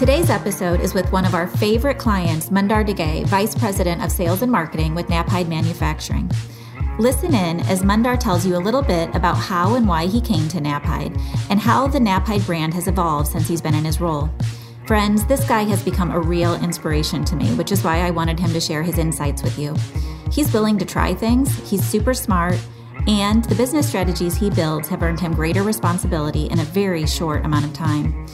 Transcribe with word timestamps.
Today's 0.00 0.30
episode 0.30 0.80
is 0.80 0.94
with 0.94 1.12
one 1.12 1.26
of 1.26 1.34
our 1.34 1.46
favorite 1.46 1.98
clients, 1.98 2.48
Mundar 2.48 2.86
Degay, 2.86 3.26
Vice 3.26 3.54
President 3.54 4.02
of 4.02 4.10
Sales 4.10 4.40
and 4.40 4.50
Marketing 4.50 4.94
with 4.94 5.08
Knapheide 5.08 5.46
Manufacturing. 5.46 6.30
Listen 6.98 7.34
in 7.34 7.60
as 7.68 7.82
Mundar 7.82 8.18
tells 8.18 8.46
you 8.46 8.56
a 8.56 8.64
little 8.64 8.80
bit 8.80 9.14
about 9.14 9.34
how 9.34 9.74
and 9.74 9.86
why 9.86 10.06
he 10.06 10.22
came 10.22 10.48
to 10.48 10.56
Knapheide 10.56 11.20
and 11.50 11.60
how 11.60 11.86
the 11.86 11.98
Knapheide 11.98 12.46
brand 12.46 12.72
has 12.72 12.88
evolved 12.88 13.28
since 13.28 13.46
he's 13.46 13.60
been 13.60 13.74
in 13.74 13.84
his 13.84 14.00
role. 14.00 14.30
Friends, 14.86 15.26
this 15.26 15.46
guy 15.46 15.64
has 15.64 15.82
become 15.82 16.12
a 16.12 16.18
real 16.18 16.54
inspiration 16.54 17.22
to 17.26 17.36
me, 17.36 17.52
which 17.56 17.70
is 17.70 17.84
why 17.84 17.98
I 17.98 18.10
wanted 18.10 18.40
him 18.40 18.54
to 18.54 18.60
share 18.60 18.82
his 18.82 18.96
insights 18.96 19.42
with 19.42 19.58
you. 19.58 19.76
He's 20.32 20.50
willing 20.50 20.78
to 20.78 20.86
try 20.86 21.12
things, 21.12 21.54
he's 21.68 21.84
super 21.84 22.14
smart, 22.14 22.58
and 23.06 23.44
the 23.44 23.54
business 23.54 23.86
strategies 23.86 24.34
he 24.34 24.48
builds 24.48 24.88
have 24.88 25.02
earned 25.02 25.20
him 25.20 25.34
greater 25.34 25.62
responsibility 25.62 26.46
in 26.46 26.60
a 26.60 26.64
very 26.64 27.06
short 27.06 27.44
amount 27.44 27.66
of 27.66 27.74
time. 27.74 28.26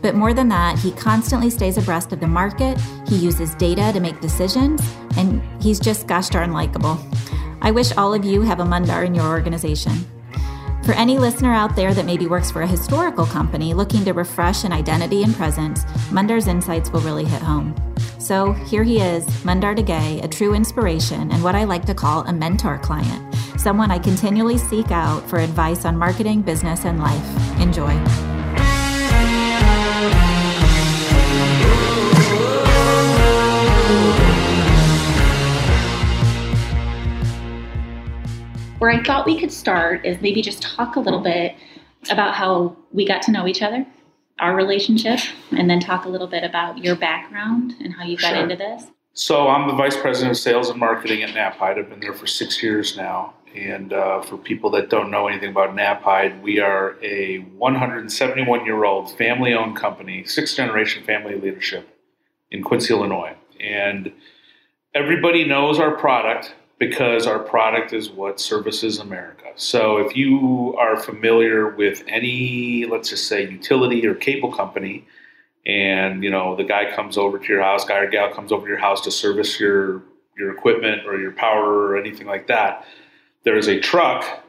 But 0.00 0.14
more 0.14 0.32
than 0.32 0.48
that, 0.48 0.78
he 0.78 0.92
constantly 0.92 1.50
stays 1.50 1.76
abreast 1.76 2.12
of 2.12 2.20
the 2.20 2.26
market, 2.26 2.78
he 3.08 3.16
uses 3.16 3.54
data 3.56 3.90
to 3.92 4.00
make 4.00 4.20
decisions, 4.20 4.80
and 5.16 5.42
he's 5.62 5.80
just 5.80 6.06
gosh 6.06 6.28
darn 6.28 6.52
likable. 6.52 6.98
I 7.62 7.70
wish 7.70 7.96
all 7.96 8.14
of 8.14 8.24
you 8.24 8.42
have 8.42 8.60
a 8.60 8.64
Mundar 8.64 9.04
in 9.04 9.14
your 9.14 9.26
organization. 9.26 10.06
For 10.84 10.92
any 10.92 11.18
listener 11.18 11.52
out 11.52 11.76
there 11.76 11.92
that 11.92 12.06
maybe 12.06 12.26
works 12.26 12.50
for 12.50 12.62
a 12.62 12.66
historical 12.66 13.26
company 13.26 13.74
looking 13.74 14.06
to 14.06 14.12
refresh 14.12 14.64
an 14.64 14.72
identity 14.72 15.22
and 15.22 15.34
presence, 15.34 15.84
Mundar's 16.10 16.46
insights 16.46 16.90
will 16.90 17.00
really 17.00 17.26
hit 17.26 17.42
home. 17.42 17.74
So 18.18 18.52
here 18.52 18.84
he 18.84 19.00
is, 19.00 19.26
Mundar 19.42 19.76
Degay, 19.76 20.24
a 20.24 20.28
true 20.28 20.54
inspiration 20.54 21.30
and 21.30 21.42
what 21.42 21.54
I 21.54 21.64
like 21.64 21.84
to 21.86 21.94
call 21.94 22.22
a 22.22 22.32
mentor 22.32 22.78
client, 22.78 23.34
someone 23.58 23.90
I 23.90 23.98
continually 23.98 24.56
seek 24.56 24.90
out 24.90 25.28
for 25.28 25.40
advice 25.40 25.84
on 25.84 25.96
marketing, 25.98 26.40
business, 26.42 26.86
and 26.86 27.00
life. 27.00 27.60
Enjoy. 27.60 28.37
Where 38.78 38.90
I 38.92 39.02
thought 39.02 39.26
we 39.26 39.38
could 39.38 39.50
start 39.52 40.06
is 40.06 40.20
maybe 40.22 40.40
just 40.40 40.62
talk 40.62 40.94
a 40.94 41.00
little 41.00 41.18
bit 41.18 41.56
about 42.10 42.34
how 42.34 42.76
we 42.92 43.04
got 43.04 43.22
to 43.22 43.32
know 43.32 43.48
each 43.48 43.60
other, 43.60 43.84
our 44.38 44.54
relationship, 44.54 45.18
and 45.50 45.68
then 45.68 45.80
talk 45.80 46.04
a 46.04 46.08
little 46.08 46.28
bit 46.28 46.44
about 46.44 46.78
your 46.78 46.94
background 46.94 47.74
and 47.80 47.92
how 47.92 48.04
you 48.04 48.16
got 48.16 48.34
Sure. 48.34 48.42
into 48.44 48.54
this. 48.54 48.84
So 49.14 49.48
I'm 49.48 49.66
the 49.66 49.74
vice 49.74 49.96
president 49.96 50.30
of 50.30 50.36
sales 50.36 50.70
and 50.70 50.78
marketing 50.78 51.24
at 51.24 51.30
Knapheide. 51.30 51.76
I've 51.76 51.90
been 51.90 51.98
there 51.98 52.12
for 52.12 52.28
six 52.28 52.62
years 52.62 52.96
now. 52.96 53.34
And 53.54 53.92
uh, 53.92 54.22
for 54.22 54.36
people 54.36 54.70
that 54.70 54.90
don't 54.90 55.10
know 55.10 55.28
anything 55.28 55.50
about 55.50 55.74
Knapheide, 55.74 56.40
we 56.42 56.60
are 56.60 56.96
a 57.02 57.38
171 57.38 58.64
year 58.64 58.84
old 58.84 59.16
family 59.16 59.54
owned 59.54 59.76
company, 59.76 60.24
sixth 60.24 60.56
generation 60.56 61.04
family 61.04 61.34
leadership 61.34 61.88
in 62.50 62.62
Quincy, 62.62 62.94
Illinois. 62.94 63.34
And 63.60 64.12
everybody 64.94 65.44
knows 65.44 65.78
our 65.78 65.92
product 65.92 66.54
because 66.78 67.26
our 67.26 67.40
product 67.40 67.92
is 67.92 68.08
what 68.08 68.40
services 68.40 68.98
America. 68.98 69.46
So 69.56 69.98
if 69.98 70.16
you 70.16 70.76
are 70.78 70.96
familiar 70.96 71.68
with 71.68 72.04
any, 72.06 72.86
let's 72.86 73.10
just 73.10 73.26
say, 73.26 73.48
utility 73.48 74.06
or 74.06 74.14
cable 74.14 74.52
company, 74.52 75.04
and 75.66 76.22
you 76.24 76.30
know 76.30 76.56
the 76.56 76.64
guy 76.64 76.90
comes 76.94 77.18
over 77.18 77.38
to 77.38 77.46
your 77.46 77.62
house, 77.62 77.84
guy 77.84 77.98
or 77.98 78.10
gal 78.10 78.32
comes 78.32 78.52
over 78.52 78.64
to 78.64 78.70
your 78.70 78.78
house 78.78 79.00
to 79.02 79.10
service 79.10 79.58
your 79.58 80.02
your 80.36 80.52
equipment 80.52 81.06
or 81.06 81.18
your 81.20 81.32
power 81.32 81.88
or 81.88 81.98
anything 81.98 82.26
like 82.26 82.46
that. 82.46 82.86
There 83.48 83.56
is 83.56 83.68
a 83.68 83.80
truck 83.80 84.44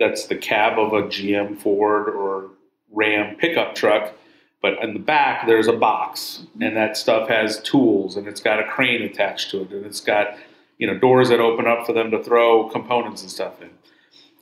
that's 0.00 0.26
the 0.26 0.34
cab 0.34 0.76
of 0.76 0.92
a 0.92 1.02
GM, 1.02 1.60
Ford, 1.60 2.08
or 2.08 2.50
Ram 2.90 3.36
pickup 3.36 3.76
truck, 3.76 4.14
but 4.60 4.82
in 4.82 4.94
the 4.94 4.98
back 4.98 5.46
there's 5.46 5.68
a 5.68 5.72
box, 5.72 6.42
and 6.60 6.76
that 6.76 6.96
stuff 6.96 7.28
has 7.28 7.62
tools, 7.62 8.16
and 8.16 8.26
it's 8.26 8.40
got 8.40 8.58
a 8.58 8.64
crane 8.64 9.02
attached 9.02 9.52
to 9.52 9.62
it, 9.62 9.70
and 9.70 9.86
it's 9.86 10.00
got 10.00 10.36
you 10.78 10.88
know 10.88 10.98
doors 10.98 11.28
that 11.28 11.38
open 11.38 11.68
up 11.68 11.86
for 11.86 11.92
them 11.92 12.10
to 12.10 12.20
throw 12.20 12.68
components 12.68 13.22
and 13.22 13.30
stuff 13.30 13.62
in. 13.62 13.70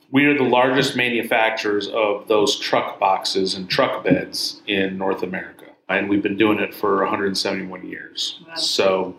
We 0.09 0.25
are 0.25 0.35
the 0.35 0.45
largest 0.45 0.95
manufacturers 0.95 1.87
of 1.87 2.27
those 2.27 2.57
truck 2.57 2.99
boxes 2.99 3.53
and 3.53 3.69
truck 3.69 4.03
beds 4.03 4.63
in 4.65 4.97
North 4.97 5.21
America, 5.21 5.65
and 5.89 6.09
we've 6.09 6.23
been 6.23 6.37
doing 6.37 6.57
it 6.57 6.73
for 6.73 7.03
171 7.03 7.87
years. 7.87 8.41
Wow. 8.47 8.55
So, 8.55 9.15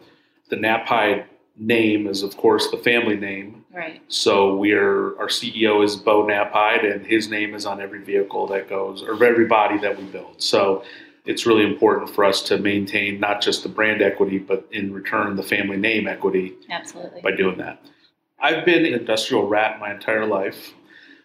the 0.49 0.57
Knapheide 0.57 1.27
name 1.57 2.07
is, 2.07 2.23
of 2.23 2.37
course, 2.37 2.71
the 2.71 2.79
family 2.79 3.17
name. 3.17 3.65
Right. 3.73 4.03
So 4.09 4.57
we're 4.57 5.19
our 5.19 5.29
CEO 5.29 5.85
is 5.85 5.97
Bo 5.97 6.25
Knapheide, 6.25 6.91
and 6.91 7.07
his 7.07 7.29
name 7.29 7.55
is 7.55 7.67
on 7.67 7.81
every 7.81 8.03
vehicle 8.03 8.47
that 8.49 8.69
goes 8.69 9.03
or 9.03 9.13
every 9.25 9.47
body 9.47 9.79
that 9.79 9.99
we 9.99 10.05
build. 10.05 10.43
So 10.43 10.85
it's 11.25 11.47
really 11.47 11.65
important 11.65 12.11
for 12.11 12.25
us 12.25 12.43
to 12.43 12.59
maintain 12.59 13.21
not 13.21 13.41
just 13.41 13.63
the 13.63 13.69
brand 13.69 14.03
equity, 14.03 14.39
but 14.39 14.67
in 14.73 14.93
return 14.93 15.37
the 15.37 15.43
family 15.43 15.77
name 15.77 16.09
equity 16.09 16.55
Absolutely. 16.69 17.21
by 17.23 17.33
doing 17.33 17.59
that. 17.59 17.81
I've 18.41 18.65
been 18.65 18.85
an 18.85 18.93
industrial 18.93 19.47
rat 19.47 19.79
my 19.79 19.93
entire 19.95 20.27
life. 20.27 20.75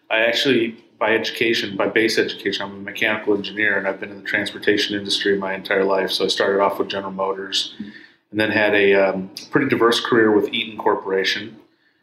I 0.08 0.20
actually, 0.20 0.82
by 1.00 1.14
education, 1.14 1.76
by 1.76 1.88
base 1.88 2.16
education, 2.16 2.64
I'm 2.64 2.76
a 2.76 2.80
mechanical 2.80 3.36
engineer, 3.36 3.76
and 3.76 3.88
I've 3.88 3.98
been 3.98 4.10
in 4.10 4.18
the 4.18 4.24
transportation 4.24 4.96
industry 4.96 5.36
my 5.36 5.54
entire 5.54 5.84
life. 5.84 6.12
So 6.12 6.24
I 6.24 6.28
started 6.28 6.60
off 6.60 6.78
with 6.78 6.88
General 6.88 7.12
Motors, 7.12 7.74
mm-hmm. 7.74 7.90
And 8.30 8.38
then 8.40 8.50
had 8.50 8.74
a 8.74 8.94
um, 8.94 9.30
pretty 9.50 9.68
diverse 9.68 10.00
career 10.00 10.30
with 10.30 10.52
Eaton 10.52 10.76
Corporation. 10.78 11.56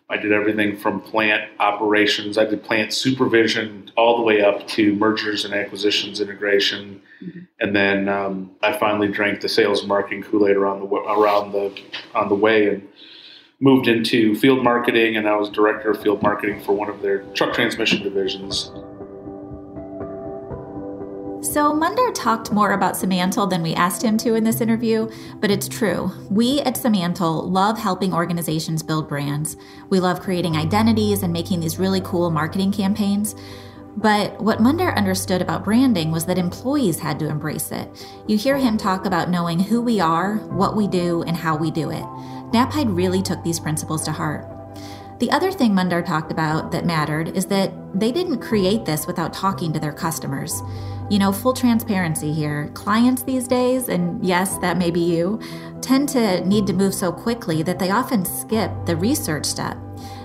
I 0.09 0.18
did 0.18 0.31
everything 0.31 0.78
from 0.78 1.02
plant 1.02 1.50
operations. 1.59 2.38
I 2.38 2.46
did 2.46 2.63
plant 2.63 2.94
supervision 2.94 3.91
all 3.97 4.18
the 4.18 4.24
way 4.24 4.41
up 4.44 4.68
to 4.69 4.94
mergers 4.96 5.46
and 5.46 5.53
acquisitions 5.53 6.22
integration, 6.22 7.02
Mhm. 7.24 7.47
and 7.59 7.75
then 7.75 8.08
um, 8.09 8.52
I 8.62 8.74
finally 8.74 9.08
drank 9.08 9.41
the 9.41 9.50
sales 9.50 9.80
and 9.80 9.88
marketing 9.90 10.22
Kool 10.24 10.47
Aid 10.47 10.58
around 10.58 10.81
the 10.81 10.86
around 10.96 11.53
the 11.53 11.72
on 12.13 12.30
the 12.30 12.36
way 12.36 12.68
and 12.68 12.88
moved 13.59 13.88
into 13.88 14.36
field 14.36 14.63
marketing. 14.63 15.16
And 15.16 15.28
I 15.28 15.36
was 15.38 15.50
director 15.50 15.92
of 15.92 16.02
field 16.03 16.22
marketing 16.22 16.62
for 16.62 16.74
one 16.74 16.90
of 16.90 17.02
their 17.02 17.19
truck 17.34 17.53
transmission 17.53 18.03
divisions. 18.03 18.72
So, 21.45 21.72
Mundar 21.72 22.11
talked 22.13 22.51
more 22.51 22.72
about 22.72 22.95
Simantel 22.95 23.47
than 23.47 23.61
we 23.61 23.75
asked 23.75 24.01
him 24.01 24.17
to 24.17 24.33
in 24.33 24.44
this 24.44 24.61
interview, 24.61 25.09
but 25.39 25.51
it's 25.51 25.69
true. 25.69 26.11
We 26.29 26.59
at 26.61 26.73
Simantel 26.73 27.50
love 27.50 27.78
helping 27.78 28.13
organizations 28.13 28.81
build 28.81 29.07
brands. 29.07 29.56
We 29.89 30.00
love 30.00 30.22
creating 30.22 30.57
identities 30.57 31.22
and 31.22 31.31
making 31.31 31.59
these 31.59 31.78
really 31.78 32.01
cool 32.01 32.31
marketing 32.31 32.72
campaigns. 32.72 33.35
But 33.95 34.41
what 34.41 34.57
Mundar 34.57 34.97
understood 34.97 35.41
about 35.41 35.63
branding 35.63 36.11
was 36.11 36.25
that 36.25 36.39
employees 36.39 37.00
had 37.00 37.19
to 37.19 37.29
embrace 37.29 37.72
it. 37.72 38.06
You 38.27 38.38
hear 38.38 38.57
him 38.57 38.75
talk 38.75 39.06
about 39.06 39.29
knowing 39.29 39.59
who 39.59 39.81
we 39.81 40.00
are, 40.00 40.38
what 40.38 40.75
we 40.75 40.88
do, 40.88 41.22
and 41.23 41.38
how 41.38 41.56
we 41.56 41.69
do 41.69 41.91
it. 41.91 42.03
Knapheide 42.51 42.94
really 42.94 43.22
took 43.22 43.44
these 43.44 43.59
principles 43.59 44.03
to 44.06 44.12
heart. 44.12 44.50
The 45.19 45.31
other 45.31 45.51
thing 45.51 45.72
Mundar 45.72 46.06
talked 46.06 46.31
about 46.31 46.72
that 46.72 46.85
mattered 46.85 47.38
is 47.38 47.45
that 47.45 47.72
they 47.97 48.12
didn't 48.12 48.41
create 48.41 48.83
this 48.83 49.07
without 49.07 49.31
talking 49.31 49.72
to 49.72 49.79
their 49.79 49.94
customers. 49.94 50.62
You 51.07 51.19
know, 51.19 51.31
full 51.31 51.53
transparency 51.53 52.33
here. 52.33 52.71
Clients 52.73 53.21
these 53.21 53.47
days, 53.47 53.89
and 53.89 54.25
yes, 54.25 54.57
that 54.57 54.77
may 54.77 54.89
be 54.89 55.01
you, 55.01 55.39
tend 55.79 56.09
to 56.09 56.43
need 56.45 56.66
to 56.66 56.73
move 56.73 56.95
so 56.95 57.11
quickly 57.11 57.61
that 57.61 57.77
they 57.77 57.91
often 57.91 58.25
skip 58.25 58.71
the 58.88 58.95
research 58.95 59.45
step. 59.45 59.77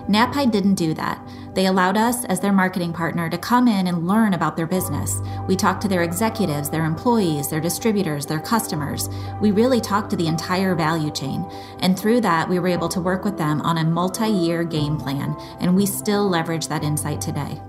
Knapheide 0.07 0.51
didn't 0.51 0.73
do 0.73 0.95
that. 0.95 1.23
They 1.53 1.67
allowed 1.67 1.97
us, 1.97 2.25
as 2.25 2.39
their 2.39 2.51
marketing 2.51 2.93
partner, 2.93 3.29
to 3.29 3.37
come 3.37 3.67
in 3.67 3.85
and 3.85 4.07
learn 4.07 4.33
about 4.33 4.57
their 4.57 4.65
business. 4.65 5.21
We 5.47 5.55
talked 5.55 5.81
to 5.83 5.87
their 5.87 6.01
executives, 6.01 6.69
their 6.71 6.85
employees, 6.85 7.47
their 7.47 7.61
distributors, 7.61 8.25
their 8.25 8.39
customers. 8.39 9.07
We 9.39 9.51
really 9.51 9.81
talked 9.81 10.09
to 10.11 10.15
the 10.15 10.27
entire 10.27 10.73
value 10.73 11.11
chain. 11.11 11.45
And 11.81 11.97
through 11.97 12.21
that, 12.21 12.49
we 12.49 12.57
were 12.57 12.69
able 12.69 12.89
to 12.89 13.01
work 13.01 13.23
with 13.23 13.37
them 13.37 13.61
on 13.61 13.77
a 13.77 13.83
multi 13.83 14.27
year 14.27 14.63
game 14.63 14.97
plan, 14.97 15.35
and 15.59 15.75
we 15.75 15.85
still 15.85 16.27
leverage 16.27 16.67
that 16.69 16.83
insight 16.83 17.21
today. 17.21 17.61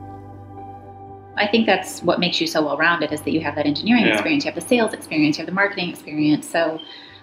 I 1.37 1.47
think 1.47 1.67
that's 1.67 2.03
what 2.03 2.21
makes 2.21 2.41
you 2.41 2.47
so 2.47 2.63
well 2.65 2.77
rounded 2.77 3.13
is 3.13 3.23
that 3.23 3.31
you 3.33 3.41
have 3.41 3.55
that 3.55 3.67
engineering 3.67 4.05
Yeah. 4.05 4.13
experience, 4.13 4.45
you 4.45 4.51
have 4.51 4.61
the 4.61 4.67
sales 4.67 4.93
experience, 4.93 5.39
you 5.39 5.43
have 5.43 5.49
the 5.49 5.55
marketing 5.55 5.89
experience. 5.89 6.49
So 6.49 6.81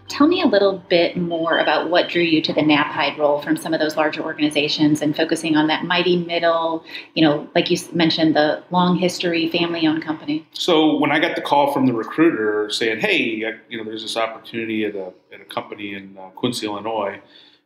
tell 0.07 0.27
me 0.27 0.41
a 0.41 0.47
little 0.47 0.83
bit 0.89 1.15
more 1.15 1.59
about 1.59 1.89
what 1.91 2.09
drew 2.09 2.23
you 2.23 2.41
to 2.41 2.51
the 2.51 2.61
Knapheide 2.61 3.17
role 3.17 3.39
from 3.41 3.55
some 3.55 3.73
of 3.73 3.79
those 3.79 3.95
larger 3.95 4.23
organizations 4.23 5.01
and 5.03 5.15
focusing 5.15 5.55
on 5.55 5.67
that 5.67 5.85
mighty 5.85 6.17
middle, 6.17 6.83
you 7.13 7.23
know, 7.23 7.47
like 7.53 7.69
you 7.69 7.77
mentioned, 7.93 8.35
the 8.35 8.63
long 8.71 8.97
history, 8.97 9.47
family 9.49 9.85
owned 9.85 10.03
company. 10.03 10.45
So 10.53 10.97
when 10.97 11.11
I 11.11 11.19
got 11.19 11.35
the 11.35 11.41
call 11.41 11.71
from 11.71 11.85
the 11.85 11.93
recruiter 11.93 12.69
saying, 12.71 12.99
"Hey, 12.99 13.21
you 13.69 13.77
know, 13.77 13.83
there's 13.83 14.01
this 14.01 14.17
opportunity 14.17 14.83
at 14.85 14.95
a 14.95 15.13
at 15.31 15.41
a 15.41 15.45
company 15.45 15.93
in 15.93 16.17
uh, 16.19 16.29
Quincy, 16.29 16.65
Illinois," 16.65 17.19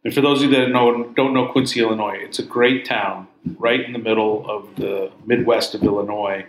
and 0.03 0.13
for 0.13 0.19
those 0.19 0.43
of 0.43 0.51
you 0.51 0.57
that 0.57 0.69
know 0.69 1.05
don't 1.15 1.33
know 1.33 1.47
Quincy, 1.47 1.79
Illinois, 1.79 2.17
it's 2.19 2.39
a 2.39 2.43
great 2.43 2.83
town 2.85 3.27
right 3.57 3.81
in 3.81 3.93
the 3.93 3.99
middle 3.99 4.49
of 4.49 4.75
the 4.75 5.11
Midwest 5.25 5.75
of 5.75 5.83
Illinois, 5.83 6.45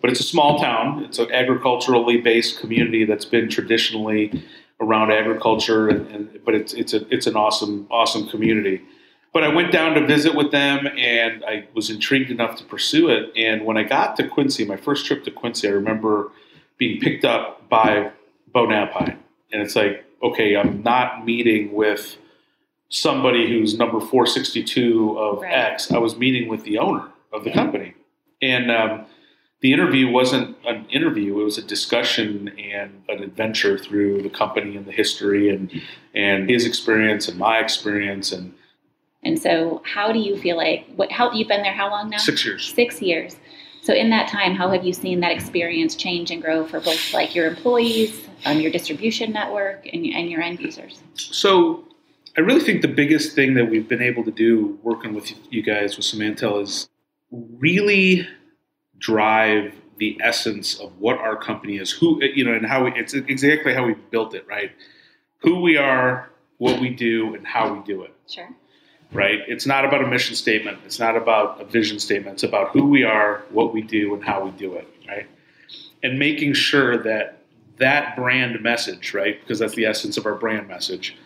but 0.00 0.10
it's 0.10 0.20
a 0.20 0.24
small 0.24 0.58
town. 0.58 1.04
It's 1.04 1.18
an 1.18 1.30
agriculturally 1.32 2.18
based 2.18 2.60
community 2.60 3.04
that's 3.04 3.24
been 3.24 3.48
traditionally 3.48 4.44
around 4.80 5.10
agriculture, 5.10 5.88
and, 5.88 6.06
and 6.08 6.40
but 6.44 6.54
it's 6.54 6.72
it's 6.74 6.94
a 6.94 7.06
it's 7.12 7.26
an 7.26 7.36
awesome 7.36 7.86
awesome 7.90 8.28
community. 8.28 8.82
But 9.32 9.44
I 9.44 9.54
went 9.54 9.70
down 9.70 9.94
to 9.94 10.06
visit 10.06 10.34
with 10.34 10.50
them, 10.50 10.86
and 10.96 11.44
I 11.44 11.68
was 11.74 11.90
intrigued 11.90 12.30
enough 12.30 12.56
to 12.56 12.64
pursue 12.64 13.10
it. 13.10 13.32
And 13.36 13.66
when 13.66 13.76
I 13.76 13.82
got 13.82 14.16
to 14.16 14.26
Quincy, 14.26 14.64
my 14.64 14.76
first 14.76 15.04
trip 15.04 15.24
to 15.24 15.30
Quincy, 15.30 15.68
I 15.68 15.72
remember 15.72 16.30
being 16.78 17.00
picked 17.00 17.24
up 17.24 17.68
by 17.68 18.12
Bo 18.52 18.66
Knapheide. 18.66 19.18
And 19.52 19.62
it's 19.62 19.76
like, 19.76 20.04
okay, 20.22 20.56
I'm 20.56 20.82
not 20.82 21.26
meeting 21.26 21.74
with 21.74 22.16
somebody 22.88 23.48
who's 23.48 23.76
number 23.76 24.00
462 24.00 25.18
of 25.18 25.42
Right. 25.42 25.52
X. 25.52 25.90
I 25.92 25.98
was 25.98 26.16
meeting 26.16 26.48
with 26.48 26.64
the 26.64 26.78
owner 26.78 27.08
of 27.32 27.44
the 27.44 27.50
company. 27.52 27.94
And 28.40 28.70
um, 28.70 29.06
the 29.60 29.72
interview 29.72 30.08
wasn't 30.10 30.56
an 30.66 30.86
interview, 30.90 31.40
it 31.40 31.44
was 31.44 31.58
a 31.58 31.62
discussion 31.62 32.48
and 32.58 33.02
an 33.08 33.22
adventure 33.22 33.78
through 33.78 34.22
the 34.22 34.28
company 34.30 34.76
and 34.76 34.86
the 34.86 34.92
history 34.92 35.48
and, 35.48 35.70
and 36.14 36.48
his 36.48 36.64
experience 36.66 37.28
and 37.28 37.38
my 37.38 37.58
experience 37.58 38.32
and 38.32 38.52
And 39.22 39.38
so, 39.40 39.82
how 39.84 40.12
do 40.12 40.18
you 40.18 40.36
feel 40.38 40.56
like 40.56 40.86
what? 40.94 41.10
How 41.10 41.32
you've 41.32 41.48
been 41.48 41.62
there? 41.62 41.72
How 41.74 41.90
long 41.90 42.10
now? 42.10 42.18
six 42.18 42.44
years. 42.44 42.72
Six 42.72 43.02
years. 43.02 43.36
So, 43.82 43.92
in 43.94 44.10
that 44.10 44.28
time, 44.28 44.54
how 44.54 44.68
have 44.70 44.84
you 44.84 44.92
seen 44.92 45.20
that 45.20 45.32
experience 45.32 45.96
change 45.96 46.30
and 46.30 46.40
grow 46.42 46.64
for 46.66 46.78
both 46.80 47.12
like 47.14 47.34
your 47.34 47.46
employees, 47.46 48.28
um, 48.44 48.60
your 48.60 48.70
distribution 48.70 49.32
network, 49.32 49.88
and, 49.92 50.06
and 50.06 50.30
your 50.30 50.42
end 50.42 50.60
users? 50.60 51.02
So 51.14 51.84
I 52.36 52.40
really 52.42 52.60
think 52.60 52.82
the 52.82 52.88
biggest 52.88 53.34
thing 53.34 53.54
that 53.54 53.70
we've 53.70 53.88
been 53.88 54.02
able 54.02 54.22
to 54.24 54.30
do 54.30 54.78
working 54.82 55.14
with 55.14 55.32
you 55.50 55.62
guys 55.62 55.96
with 55.96 56.04
Simantel 56.04 56.62
is 56.62 56.88
really 57.30 58.28
drive 58.98 59.74
the 59.98 60.18
essence 60.22 60.78
of 60.78 60.92
what 60.98 61.16
our 61.18 61.36
company 61.36 61.78
is, 61.78 61.90
who 61.90 62.22
you 62.22 62.44
know, 62.44 62.52
and 62.52 62.66
how 62.66 62.84
we, 62.84 62.92
it's 62.92 63.14
exactly 63.14 63.72
how 63.72 63.86
we 63.86 63.94
built 64.10 64.34
it, 64.34 64.46
right? 64.46 64.70
Who 65.38 65.60
we 65.60 65.78
are, 65.78 66.30
what 66.58 66.78
we 66.80 66.90
do, 66.90 67.34
and 67.34 67.46
how 67.46 67.72
we 67.72 67.80
do 67.84 68.02
it, 68.02 68.12
Sure. 68.28 68.48
right? 69.12 69.40
It's 69.48 69.64
not 69.64 69.86
about 69.86 70.04
a 70.04 70.06
mission 70.06 70.36
statement. 70.36 70.78
It's 70.84 70.98
not 70.98 71.16
about 71.16 71.60
a 71.60 71.64
vision 71.64 71.98
statement. 71.98 72.34
It's 72.34 72.42
about 72.42 72.70
who 72.72 72.86
we 72.86 73.02
are, 73.04 73.44
what 73.50 73.72
we 73.72 73.80
do, 73.80 74.14
and 74.14 74.22
how 74.22 74.44
we 74.44 74.50
do 74.50 74.74
it, 74.74 74.86
right? 75.08 75.26
And 76.02 76.18
making 76.18 76.52
sure 76.52 76.98
that 77.02 77.38
that 77.78 78.16
brand 78.16 78.60
message, 78.62 79.14
right? 79.14 79.40
Because 79.40 79.58
that's 79.58 79.74
the 79.74 79.86
essence 79.86 80.18
of 80.18 80.26
our 80.26 80.34
brand 80.34 80.68
message, 80.68 81.16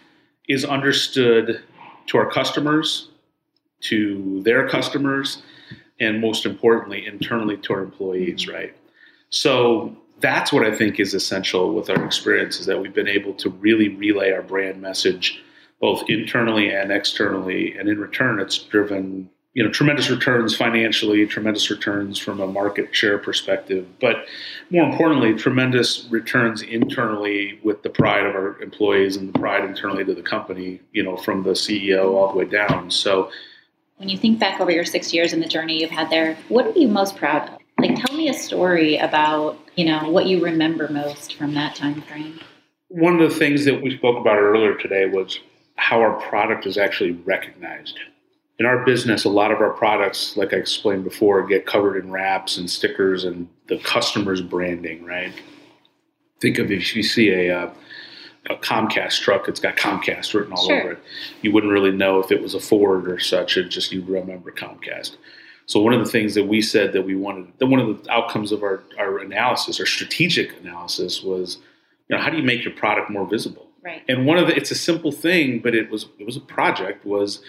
is 0.51 0.65
understood 0.65 1.63
to 2.07 2.19
our 2.19 2.31
customers, 2.31 3.09
to 3.81 4.43
their 4.43 4.69
customers, 4.69 5.43
and 6.01 6.21
most 6.21 6.45
importantly, 6.45 7.07
internally 7.07 7.57
to 7.59 7.73
our 7.73 7.83
employees, 7.83 8.45
mm-hmm. 8.45 8.55
right? 8.55 8.77
So 9.31 9.97
that's 10.19 10.53
what 10.53 10.65
I 10.65 10.75
think 10.75 10.99
is 10.99 11.15
essential 11.15 11.73
with 11.73 11.89
our 11.89 12.05
experience 12.05 12.59
is 12.59 12.67
that 12.67 12.81
we've 12.81 12.95
been 12.95 13.09
able 13.09 13.33
to 13.35 13.49
really 13.49 13.89
relay 13.89 14.33
our 14.33 14.43
brand 14.43 14.83
message 14.83 15.43
both 15.81 16.03
internally 16.09 16.71
and 16.71 16.93
externally, 16.93 17.75
and 17.79 17.89
in 17.89 17.99
return, 17.99 18.39
it's 18.39 18.59
driven 18.59 19.31
you 19.55 19.65
know 19.65 19.71
tremendous 19.71 20.11
returns 20.11 20.57
financially, 20.57 21.27
tremendous 21.27 21.71
returns 21.71 22.19
from 22.19 22.41
a 22.41 22.47
market 22.47 22.95
share 22.95 23.19
perspective, 23.19 23.87
but 24.01 24.27
more 24.71 24.89
importantly, 24.89 25.35
tremendous 25.35 26.07
returns 26.11 26.63
internally 26.63 27.59
with 27.65 27.83
the 27.83 27.91
pride 27.91 28.27
of 28.27 28.35
our 28.35 28.61
employees 28.63 29.17
and 29.17 29.33
the 29.33 29.39
pride 29.39 29.65
internally 29.65 30.05
to 30.05 30.15
the 30.15 30.23
company. 30.23 30.81
You 30.93 31.03
know, 31.03 31.17
from 31.17 31.43
the 31.43 31.51
CEO 31.51 32.15
all 32.15 32.33
the 32.33 32.39
way 32.39 32.45
down. 32.45 32.91
So 32.91 33.31
When 33.97 34.09
you 34.09 34.17
think 34.17 34.39
back 34.39 34.61
over 34.61 34.71
your 34.71 34.85
six 34.85 35.13
years 35.13 35.33
and 35.33 35.43
the 35.43 35.49
journey 35.49 35.81
you've 35.81 35.91
had 35.91 36.11
there, 36.11 36.37
what 36.49 36.67
are 36.67 36.79
you 36.79 36.89
most 36.89 37.17
proud 37.17 37.49
of? 37.49 37.59
Like, 37.79 37.97
tell 37.97 38.17
me 38.17 38.29
a 38.29 38.35
story 38.35 38.99
about 38.99 39.59
you 39.75 39.85
know 39.85 40.11
what 40.11 40.27
you 40.27 40.45
remember 40.45 40.89
most 40.89 41.35
from 41.35 41.55
that 41.55 41.75
time 41.75 42.03
frame. 42.03 42.39
one 42.89 43.21
of 43.21 43.31
the 43.31 43.37
things 43.37 43.65
that 43.65 43.83
we 43.83 43.97
spoke 43.97 44.19
about 44.19 44.37
earlier 44.39 44.75
today 44.77 45.07
was 45.07 45.41
how 45.77 46.01
our 46.01 46.21
product 46.29 46.67
is 46.67 46.77
actually 46.77 47.13
recognized. 47.13 47.99
In 48.61 48.67
our 48.67 48.85
business, 48.85 49.25
a 49.25 49.31
lot 49.31 49.51
of 49.53 49.63
our 49.63 49.71
products, 49.71 50.37
like 50.37 50.53
I 50.53 50.59
explained 50.59 51.03
before, 51.03 51.43
get 51.47 51.65
covered 51.65 51.97
in 51.97 52.11
wraps 52.11 52.59
and 52.59 52.69
stickers 52.69 53.25
and 53.25 53.49
the 53.69 53.79
customer's 53.79 54.43
branding, 54.43 55.03
right? 55.03 55.33
Think 56.43 56.59
of 56.59 56.71
if 56.71 56.95
you 56.95 57.03
see 57.03 57.31
a, 57.31 57.59
uh, 57.59 57.71
a 58.51 58.57
Comcast 58.57 59.23
truck, 59.23 59.49
it's 59.49 59.61
got 59.61 59.77
Comcast 59.77 60.35
written 60.35 60.53
all 60.53 60.67
Sure. 60.67 60.79
over 60.79 60.93
it. 60.93 60.99
You 61.41 61.53
wouldn't 61.53 61.73
really 61.73 61.91
know 61.91 62.19
if 62.19 62.31
it 62.31 62.43
was 62.43 62.55
a 62.55 62.61
Ford 62.61 63.11
or 63.11 63.19
such, 63.19 63.57
it 63.57 63.71
just 63.71 63.93
you 63.93 64.05
remember 64.05 64.53
Comcast. 64.53 65.17
So 65.65 65.81
one 65.81 65.95
of 65.95 66.05
the 66.05 66.11
things 66.11 66.35
that 66.35 66.45
we 66.45 66.61
said 66.61 66.93
that 66.93 67.07
we 67.07 67.15
wanted, 67.15 67.47
that 67.61 67.67
one 67.67 67.81
of 67.81 68.05
the 68.05 68.13
outcomes 68.13 68.53
of 68.53 68.63
our, 68.63 68.83
our 68.99 69.21
analysis, 69.21 69.81
our 69.81 69.87
strategic 69.87 70.61
analysis 70.61 71.23
was, 71.23 71.57
you 72.11 72.17
know, 72.17 72.23
how 72.23 72.29
do 72.29 72.37
you 72.37 72.43
make 72.43 72.63
your 72.63 72.75
product 72.75 73.09
more 73.09 73.27
visible? 73.27 73.69
Right. 73.83 74.03
And 74.07 74.27
one 74.27 74.37
of 74.37 74.49
the 74.49 74.55
it's 74.55 74.71
a 74.71 74.75
simple 74.75 75.13
thing, 75.13 75.61
but 75.61 75.75
it 75.75 75.91
was 75.91 76.09
it 76.19 76.27
was 76.27 76.37
a 76.37 76.41
project 76.41 77.07
was 77.07 77.41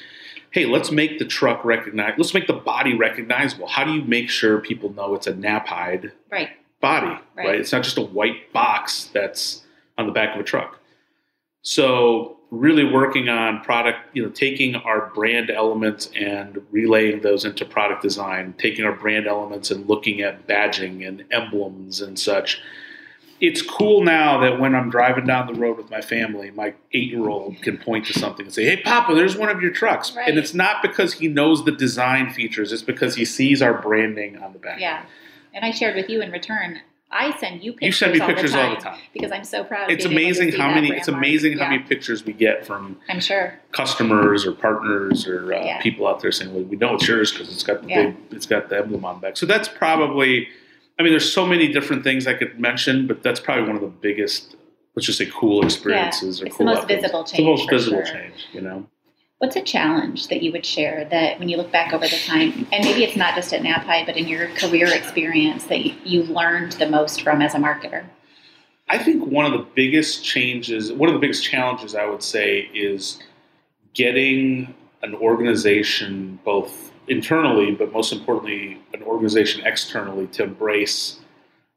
hey, 0.52 0.66
let's 0.66 0.92
make 0.92 1.18
the 1.18 1.26
truck 1.26 1.64
recognize 1.66 2.14
let's 2.18 2.34
make 2.34 2.48
the 2.48 2.54
body 2.54 2.94
recognizable. 2.96 3.68
How 3.68 3.84
do 3.84 3.94
you 3.94 4.04
make 4.04 4.30
sure 4.30 4.60
people 4.60 4.94
know 4.94 5.16
it's 5.16 5.28
a 5.28 5.34
Knapheide 5.34 6.12
Right. 6.30 6.50
body, 6.82 7.08
Right. 7.08 7.48
right? 7.48 7.60
It's 7.60 7.72
not 7.72 7.84
just 7.84 7.98
a 7.98 8.02
white 8.02 8.52
box 8.54 9.06
that's 9.14 9.64
on 9.98 10.06
the 10.06 10.12
back 10.12 10.36
of 10.36 10.42
a 10.42 10.44
truck. 10.44 10.80
So 11.64 12.38
really 12.50 12.84
working 12.84 13.30
on 13.30 13.62
product, 13.62 14.00
you 14.14 14.22
know, 14.24 14.30
taking 14.30 14.76
our 14.76 15.10
brand 15.16 15.50
elements 15.50 16.12
and 16.20 16.62
relaying 16.72 17.22
those 17.22 17.46
into 17.46 17.64
product 17.64 18.02
design, 18.02 18.54
taking 18.58 18.84
our 18.84 18.92
brand 18.92 19.26
elements 19.26 19.72
and 19.72 19.88
looking 19.88 20.22
at 20.22 20.48
badging 20.48 21.08
and 21.08 21.24
emblems 21.32 22.02
and 22.02 22.20
such. 22.20 22.62
It's 23.42 23.64
cool 23.64 24.04
now 24.04 24.40
that 24.42 24.60
when 24.60 24.76
I'm 24.76 24.92
driving 24.92 25.26
down 25.26 25.48
the 25.48 25.56
road 25.60 25.76
with 25.76 25.90
my 25.90 26.00
family, 26.00 26.52
my 26.52 26.76
eight-year-old 26.94 27.60
can 27.64 27.80
point 27.80 28.06
to 28.06 28.14
something 28.14 28.46
and 28.46 28.54
say, 28.54 28.66
"Hey, 28.66 28.78
Papa, 28.78 29.16
there's 29.16 29.36
one 29.36 29.50
of 29.50 29.62
your 29.64 29.72
trucks." 29.72 30.16
Right. 30.16 30.30
And 30.30 30.38
it's 30.38 30.54
not 30.54 30.84
because 30.84 31.14
he 31.14 31.28
knows 31.28 31.66
the 31.66 31.72
design 31.72 32.30
features; 32.30 32.72
it's 32.72 32.84
because 32.84 33.16
he 33.16 33.26
sees 33.26 33.62
our 33.64 33.74
branding 33.74 34.38
on 34.38 34.54
the 34.54 34.60
back. 34.60 34.80
Yeah. 34.80 35.04
And 35.56 35.66
I 35.66 35.72
shared 35.72 35.96
with 35.96 36.08
you 36.08 36.22
in 36.22 36.32
return. 36.32 36.82
I 37.14 37.36
send 37.40 37.62
you 37.64 37.74
pictures. 37.74 37.86
You 37.88 37.92
send 37.92 38.14
me 38.14 38.20
all 38.22 38.28
pictures 38.28 38.52
the 38.52 38.58
time 38.58 38.70
all 38.70 38.76
the 38.76 38.82
time. 38.82 39.00
because 39.12 39.32
I'm 39.34 39.44
so 39.44 39.64
proud. 39.66 39.92
It's 39.92 40.06
of 40.06 40.12
being 40.12 40.22
able 40.28 40.36
to 40.36 40.42
amazing 40.44 40.60
how 40.62 40.74
many. 40.74 40.90
It's 40.92 41.08
amazing 41.08 41.58
how 41.58 41.70
many 41.70 41.80
pictures 41.84 42.24
we 42.24 42.34
get 42.34 42.66
from 42.66 42.98
I'm 43.10 43.20
sure. 43.20 43.60
customers 43.72 44.46
or 44.46 44.52
partners 44.54 45.28
or 45.28 45.52
uh, 45.52 45.66
Yeah. 45.66 45.82
people 45.82 46.08
out 46.08 46.22
there 46.22 46.32
saying, 46.32 46.54
"Well, 46.54 46.64
we 46.64 46.78
know 46.78 46.94
it's 46.94 47.08
yours 47.08 47.32
because 47.32 47.52
it's 47.52 47.64
got 47.64 47.82
the 47.82 47.90
Yeah. 47.90 48.04
big, 48.04 48.16
it's 48.32 48.46
got 48.46 48.70
the 48.70 48.78
emblem 48.78 49.04
on 49.04 49.16
the 49.16 49.22
back." 49.22 49.36
So 49.36 49.48
that's 49.48 49.68
probably. 49.68 50.48
I 51.02 51.04
mean, 51.04 51.14
there's 51.14 51.34
so 51.34 51.48
many 51.48 51.68
different 51.68 52.04
things 52.04 52.28
I 52.28 52.36
could 52.36 52.60
mention, 52.60 53.08
but 53.08 53.24
that's 53.24 53.40
probably 53.40 53.64
one 53.66 53.76
of 53.76 53.82
the 53.82 53.88
biggest. 53.88 54.56
Let's 54.94 55.08
just 55.08 55.18
say 55.18 55.28
cool 55.34 55.66
experiences 55.66 56.40
or 56.40 56.46
It's 56.46 56.56
the 56.56 56.64
cool. 56.64 56.68
most 56.68 56.84
outcomes. 56.84 57.02
visible 57.02 57.22
It's 57.22 57.32
the 57.32 57.44
most 57.44 57.60
change, 57.62 57.72
visible 57.72 58.06
sure. 58.06 58.14
change. 58.14 58.46
You 58.54 58.62
know. 58.62 58.88
What's 59.40 59.56
a 59.56 59.64
challenge 59.64 60.28
that 60.28 60.44
you 60.44 60.52
would 60.52 60.64
share 60.64 61.06
that 61.10 61.40
when 61.40 61.50
you 61.50 61.58
look 61.58 61.72
back 61.72 61.92
over 61.92 62.08
the 62.08 62.20
time, 62.28 62.68
and 62.72 62.86
maybe 62.86 63.04
it's 63.04 63.16
not 63.16 63.34
just 63.34 63.52
at 63.52 63.64
Knapheide, 63.64 64.06
but 64.06 64.16
in 64.16 64.28
your 64.28 64.48
career 64.50 64.94
experience 64.94 65.64
that 65.64 65.80
you 66.06 66.22
learned 66.22 66.74
the 66.74 66.88
most 66.88 67.24
from 67.24 67.42
as 67.42 67.56
a 67.56 67.58
marketer? 67.58 68.06
I 68.88 69.00
think 69.00 69.26
one 69.26 69.48
of 69.48 69.54
the 69.54 69.66
biggest 69.74 70.24
changes, 70.24 70.92
one 70.92 71.10
of 71.10 71.14
the 71.14 71.20
biggest 71.20 71.44
challenges 71.44 71.96
I 71.96 72.06
would 72.06 72.22
say 72.22 72.70
is 72.76 73.18
getting 73.96 74.76
an 75.02 75.16
organization 75.16 76.38
both 76.46 76.91
internally, 77.12 77.76
but 77.76 77.92
most 77.92 78.14
importantly, 78.14 78.82
an 78.94 79.04
organization 79.04 79.66
externally 79.66 80.28
to 80.28 80.44
embrace 80.44 81.20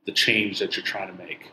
the 0.06 0.12
change 0.12 0.60
that 0.60 0.76
you're 0.76 0.86
trying 0.86 1.08
to 1.08 1.24
make. 1.24 1.50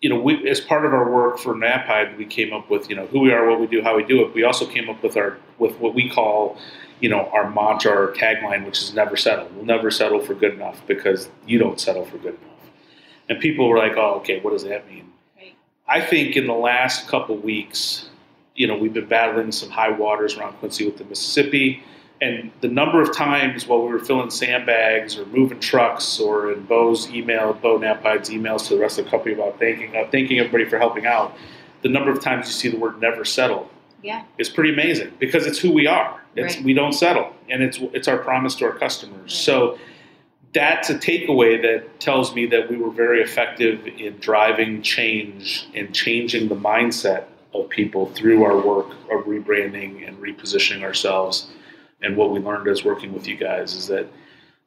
You 0.00 0.10
know, 0.10 0.20
we, 0.20 0.46
as 0.50 0.60
part 0.60 0.84
of 0.84 0.92
our 0.92 1.10
work 1.10 1.38
for 1.38 1.54
Knapheide, 1.54 2.18
we 2.18 2.26
came 2.26 2.52
up 2.52 2.68
with, 2.68 2.90
you 2.90 2.96
know, 2.96 3.06
who 3.06 3.20
we 3.20 3.32
are, 3.32 3.48
what 3.48 3.58
we 3.58 3.66
do, 3.66 3.82
how 3.82 3.96
we 3.96 4.04
do 4.04 4.22
it. 4.22 4.34
We 4.34 4.44
also 4.44 4.66
came 4.66 4.90
up 4.90 5.02
with 5.02 5.16
our, 5.16 5.38
with 5.58 5.78
what 5.78 5.94
we 5.94 6.10
call, 6.10 6.58
you 7.00 7.08
know, 7.08 7.30
our 7.32 7.48
mantra, 7.48 7.92
our 7.92 8.12
tagline, 8.12 8.66
which 8.66 8.82
is 8.82 8.92
never 8.92 9.16
settle. 9.16 9.48
We'll 9.54 9.64
never 9.64 9.90
settle 9.90 10.20
for 10.20 10.34
good 10.34 10.52
enough 10.52 10.86
because 10.86 11.30
you 11.46 11.58
don't 11.58 11.80
settle 11.80 12.04
for 12.04 12.18
good 12.18 12.34
enough. 12.34 12.70
And 13.30 13.40
people 13.40 13.66
were 13.66 13.78
like, 13.78 13.96
oh, 13.96 14.16
okay, 14.16 14.40
what 14.40 14.50
does 14.50 14.64
that 14.64 14.86
mean? 14.90 15.10
Right. 15.38 15.54
I 15.88 16.02
think 16.02 16.36
in 16.36 16.46
the 16.46 16.52
last 16.52 17.08
couple 17.08 17.36
weeks, 17.36 18.10
you 18.56 18.66
know, 18.66 18.76
we've 18.76 18.92
been 18.92 19.08
battling 19.08 19.52
some 19.52 19.70
high 19.70 19.90
waters 19.90 20.36
around 20.36 20.54
Quincy 20.58 20.84
with 20.84 20.98
the 20.98 21.04
Mississippi. 21.04 21.82
And 22.22 22.52
the 22.60 22.68
number 22.68 23.02
of 23.02 23.12
times 23.12 23.66
while 23.66 23.82
we 23.82 23.92
were 23.92 23.98
filling 23.98 24.30
sandbags 24.30 25.18
or 25.18 25.26
moving 25.26 25.58
trucks 25.58 26.20
or 26.20 26.52
in 26.52 26.62
Bo's 26.66 27.10
email, 27.10 27.52
Bo 27.52 27.78
Knapheide's 27.78 28.30
emails 28.30 28.68
to 28.68 28.74
the 28.76 28.80
rest 28.80 29.00
of 29.00 29.06
the 29.06 29.10
company 29.10 29.34
about 29.34 29.58
thanking, 29.58 29.96
uh, 29.96 30.04
thanking 30.12 30.38
everybody 30.38 30.64
for 30.64 30.78
helping 30.78 31.04
out, 31.04 31.36
the 31.82 31.88
number 31.88 32.12
of 32.12 32.20
times 32.20 32.46
you 32.46 32.52
see 32.52 32.68
the 32.68 32.78
word 32.78 33.00
never 33.00 33.24
settle 33.24 33.68
Yeah. 34.04 34.22
is 34.38 34.48
pretty 34.48 34.72
amazing 34.72 35.10
because 35.18 35.46
it's 35.46 35.58
who 35.58 35.72
we 35.72 35.88
are. 35.88 36.20
It's, 36.36 36.54
Right. 36.56 36.64
We 36.64 36.74
don't 36.74 36.92
settle, 36.92 37.34
and 37.50 37.60
it's 37.60 37.78
it's 37.92 38.06
our 38.06 38.18
promise 38.18 38.54
to 38.56 38.66
our 38.66 38.72
customers. 38.72 39.34
So 39.34 39.76
that's 40.54 40.90
a 40.90 40.94
takeaway 40.94 41.60
that 41.60 41.98
tells 41.98 42.34
me 42.36 42.46
that 42.46 42.70
we 42.70 42.76
were 42.76 42.90
very 42.90 43.20
effective 43.20 43.86
in 43.98 44.16
driving 44.18 44.80
change 44.82 45.66
and 45.74 45.92
changing 45.92 46.48
the 46.48 46.54
mindset 46.54 47.24
of 47.52 47.68
people 47.68 48.06
through 48.14 48.44
our 48.44 48.56
work 48.56 48.92
of 49.10 49.24
rebranding 49.26 50.06
and 50.06 50.16
repositioning 50.18 50.82
ourselves. 50.84 51.48
And 52.02 52.16
what 52.16 52.30
we 52.30 52.40
learned 52.40 52.68
as 52.68 52.84
working 52.84 53.12
with 53.12 53.26
you 53.28 53.36
guys 53.36 53.74
is 53.74 53.86
that 53.88 54.06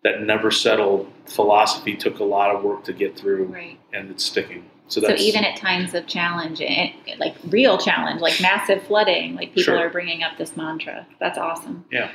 that 0.03 0.21
never 0.21 0.51
settle 0.51 1.11
philosophy 1.25 1.95
took 1.95 2.19
a 2.19 2.23
lot 2.23 2.55
of 2.55 2.63
work 2.63 2.83
to 2.85 2.93
get 2.93 3.17
through, 3.17 3.45
Right. 3.45 3.79
and 3.91 4.11
it's 4.11 4.23
sticking. 4.23 4.63
So 4.87 5.01
So 5.01 5.15
even 5.15 5.43
at 5.43 5.57
times 5.57 5.95
of 5.95 6.05
challenge, 6.05 6.61
eh, 6.61 6.91
like 7.17 7.33
real 7.49 7.79
challenge, 7.79 8.21
like 8.21 8.39
massive 8.39 8.83
flooding, 8.83 9.35
like 9.35 9.49
people 9.49 9.63
Sure. 9.63 9.77
are 9.79 9.89
bringing 9.89 10.21
up 10.21 10.37
this 10.37 10.55
mantra. 10.55 11.07
That's 11.19 11.39
awesome. 11.39 11.85
Yeah. 11.91 12.11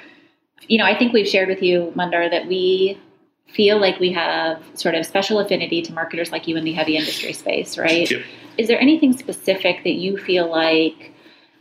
You 0.68 0.78
know, 0.78 0.84
I 0.84 0.96
think 0.96 1.12
we've 1.12 1.26
shared 1.26 1.48
with 1.48 1.62
you, 1.64 1.92
Mundar, 1.96 2.30
that 2.30 2.46
we 2.46 2.96
feel 3.48 3.80
like 3.80 3.98
we 3.98 4.12
have 4.12 4.62
sort 4.74 4.94
of 4.94 5.04
special 5.04 5.40
affinity 5.40 5.82
to 5.82 5.92
marketers 5.92 6.30
like 6.30 6.46
you 6.46 6.56
in 6.56 6.62
the 6.62 6.72
heavy 6.72 6.96
industry 6.96 7.32
space, 7.32 7.76
right? 7.76 8.08
Yep. 8.08 8.22
Is 8.56 8.68
there 8.68 8.80
anything 8.80 9.12
specific 9.16 9.82
that 9.82 9.94
you 9.94 10.16
feel 10.16 10.48
like 10.48 11.12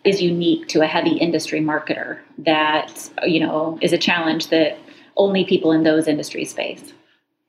is 0.04 0.22
unique 0.22 0.68
to 0.70 0.82
a 0.82 0.88
heavy 0.88 1.18
industry 1.18 1.60
marketer 1.60 2.20
that 2.38 3.10
you 3.24 3.40
know 3.40 3.78
is 3.82 3.94
a 3.94 3.98
challenge 3.98 4.48
that 4.48 4.78
only 5.18 5.44
people 5.44 5.72
in 5.72 5.84
those 5.84 6.08
industries 6.08 6.54
face? 6.54 6.94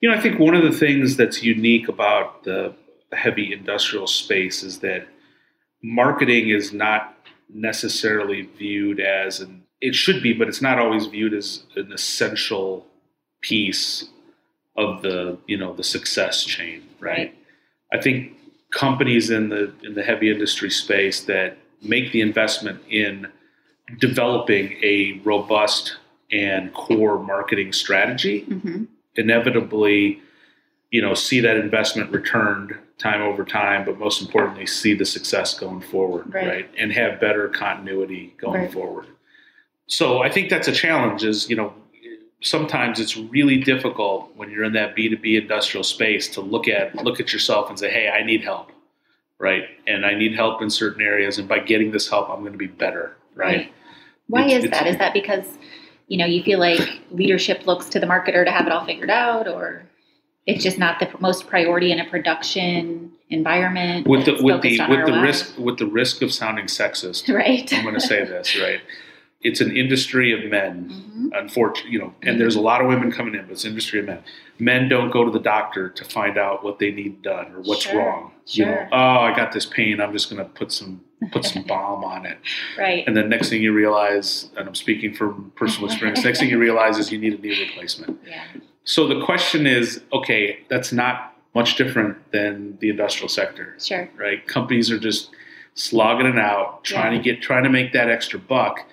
You 0.00 0.08
know, 0.08 0.16
I 0.16 0.20
think 0.20 0.38
one 0.38 0.54
of 0.54 0.62
the 0.62 0.72
things 0.72 1.16
that's 1.16 1.42
unique 1.42 1.88
about 1.88 2.44
the 2.44 2.74
heavy 3.12 3.52
industrial 3.52 4.06
space 4.06 4.62
is 4.62 4.78
that 4.80 5.06
marketing 5.82 6.48
is 6.48 6.72
not 6.72 7.16
necessarily 7.52 8.42
viewed 8.42 9.00
as 9.00 9.40
an 9.40 9.64
it 9.80 9.94
should 9.94 10.22
be, 10.22 10.34
but 10.34 10.46
it's 10.46 10.60
not 10.60 10.78
always 10.78 11.06
viewed 11.06 11.32
as 11.32 11.64
an 11.74 11.90
essential 11.92 12.86
piece 13.40 14.04
of 14.76 15.02
the 15.02 15.38
you 15.46 15.56
know 15.56 15.74
the 15.74 15.84
success 15.84 16.44
chain, 16.44 16.82
right? 16.98 17.18
Right. 17.18 17.36
I 17.92 18.00
think 18.00 18.36
companies 18.72 19.30
in 19.30 19.48
the 19.48 19.72
in 19.82 19.94
the 19.94 20.02
heavy 20.02 20.30
industry 20.30 20.70
space 20.70 21.22
that 21.24 21.56
make 21.82 22.12
the 22.12 22.20
investment 22.20 22.80
in 22.88 23.26
developing 23.98 24.72
a 24.82 25.20
robust 25.24 25.96
and 26.32 26.72
core 26.74 27.18
marketing 27.18 27.72
strategy 27.72 28.42
Mm-hmm. 28.48 28.84
inevitably 29.16 30.20
you 30.90 31.02
know 31.02 31.14
see 31.14 31.40
that 31.40 31.56
investment 31.56 32.10
returned 32.12 32.74
time 32.98 33.20
over 33.22 33.44
time 33.44 33.84
but 33.84 33.98
most 33.98 34.20
importantly 34.22 34.66
see 34.66 34.94
the 34.94 35.04
success 35.04 35.58
going 35.58 35.80
forward 35.80 36.32
Right. 36.32 36.68
and 36.78 36.92
have 36.92 37.20
better 37.20 37.48
continuity 37.48 38.34
going 38.40 38.62
Right. 38.62 38.72
forward 38.72 39.06
so 39.86 40.22
i 40.22 40.30
think 40.30 40.50
that's 40.50 40.68
a 40.68 40.72
challenge 40.72 41.24
is 41.24 41.48
you 41.50 41.56
know 41.56 41.72
sometimes 42.42 43.00
it's 43.00 43.16
really 43.16 43.58
difficult 43.58 44.30
when 44.36 44.50
you're 44.50 44.64
in 44.64 44.72
that 44.74 44.94
b2b 44.96 45.42
industrial 45.42 45.84
space 45.84 46.28
to 46.28 46.40
look 46.40 46.68
at 46.68 46.94
look 47.04 47.18
at 47.20 47.32
yourself 47.32 47.68
and 47.68 47.78
say 47.78 47.90
hey 47.90 48.08
i 48.08 48.22
need 48.24 48.42
help 48.42 48.70
right 49.40 49.64
and 49.88 50.06
i 50.06 50.14
need 50.14 50.34
help 50.34 50.62
in 50.62 50.70
certain 50.70 51.02
areas 51.02 51.38
and 51.38 51.48
by 51.48 51.58
getting 51.58 51.90
this 51.90 52.08
help 52.08 52.28
i'm 52.30 52.40
going 52.40 52.52
to 52.52 52.58
be 52.58 52.66
better 52.68 53.16
right, 53.34 53.72
Why 54.28 54.42
It's- 54.42 54.58
is 54.58 54.64
it's- 54.66 54.78
that? 54.78 54.86
Is 54.88 54.98
that 54.98 55.12
because 55.14 55.46
you 56.06 56.18
know 56.18 56.26
you 56.26 56.42
feel 56.42 56.58
like 56.60 56.80
leadership 57.10 57.66
looks 57.66 57.86
to 57.90 57.98
the 57.98 58.06
marketer 58.06 58.44
to 58.44 58.50
have 58.50 58.66
it 58.66 58.72
all 58.72 58.84
figured 58.84 59.10
out, 59.10 59.48
or 59.48 59.82
it's 60.46 60.62
just 60.62 60.78
not 60.78 60.98
the 61.00 61.08
most 61.20 61.46
priority 61.48 61.90
in 61.92 61.98
a 62.00 62.04
production 62.10 63.12
environment 63.30 64.06
with 64.06 64.24
the 64.26 64.32
with 64.42 64.60
the 64.62 64.78
with 64.88 65.06
the 65.06 65.20
risk 65.22 65.56
with 65.58 65.78
the 65.78 65.86
risk 65.86 66.20
of 66.22 66.32
sounding 66.32 66.66
sexist 66.66 67.32
right? 67.42 67.72
I'm 67.72 67.82
going 67.82 67.94
to 67.94 68.00
say 68.00 68.24
this, 68.24 68.58
right? 68.60 68.80
It's 69.42 69.62
an 69.62 69.74
industry 69.74 70.32
of 70.32 70.50
men, 70.50 70.90
Mhm. 71.32 71.38
unfortunately, 71.40 71.92
you 71.92 71.98
know, 71.98 72.12
and 72.22 72.38
there's 72.38 72.56
a 72.56 72.60
lot 72.60 72.82
of 72.82 72.88
women 72.88 73.10
coming 73.10 73.34
in, 73.34 73.42
but 73.46 73.52
it's 73.52 73.64
an 73.64 73.70
industry 73.70 73.98
of 74.00 74.04
men. 74.04 74.18
Men 74.58 74.86
don't 74.86 75.08
go 75.10 75.24
to 75.24 75.30
the 75.30 75.38
doctor 75.40 75.88
to 75.88 76.04
find 76.04 76.36
out 76.36 76.62
what 76.62 76.78
they 76.78 76.90
need 76.90 77.22
done 77.22 77.46
or 77.54 77.60
what's 77.62 77.84
Sure, 77.84 77.98
wrong. 77.98 78.32
You 78.48 78.66
know, 78.66 78.86
oh, 78.92 78.96
I 79.20 79.34
got 79.34 79.52
this 79.52 79.64
pain. 79.64 79.98
I'm 79.98 80.12
just 80.12 80.28
going 80.28 80.42
to 80.44 80.48
put 80.50 80.72
some 80.72 81.00
put 81.32 81.44
some 81.44 81.62
balm 81.68 82.02
on 82.02 82.24
it, 82.24 82.38
Right. 82.78 83.04
and 83.06 83.14
then 83.14 83.28
next 83.28 83.50
thing 83.50 83.60
you 83.62 83.72
realize, 83.74 84.50
and 84.56 84.66
I'm 84.66 84.74
speaking 84.74 85.12
from 85.12 85.52
personal 85.54 85.86
experience, 85.90 86.24
next 86.24 86.40
thing 86.40 86.48
you 86.48 86.58
realize 86.58 86.98
is 86.98 87.12
you 87.12 87.18
need 87.18 87.34
a 87.34 87.42
knee 87.42 87.60
replacement. 87.60 88.18
Yeah. 88.26 88.42
So 88.84 89.06
the 89.06 89.22
question 89.22 89.66
is, 89.66 90.02
okay, 90.14 90.60
that's 90.68 90.92
not 90.94 91.36
much 91.54 91.76
different 91.76 92.16
than 92.32 92.78
the 92.80 92.88
industrial 92.88 93.28
sector 93.28 93.74
Sure. 93.78 94.08
right? 94.16 94.46
Companies 94.46 94.90
are 94.90 94.98
just 94.98 95.28
slogging 95.74 96.26
it 96.26 96.38
out, 96.38 96.84
trying 96.84 97.12
to 97.16 97.22
get, 97.22 97.42
trying 97.42 97.64
to 97.64 97.70
make 97.70 97.92
that 97.92 98.08
extra 98.08 98.38
buck, 98.38 98.86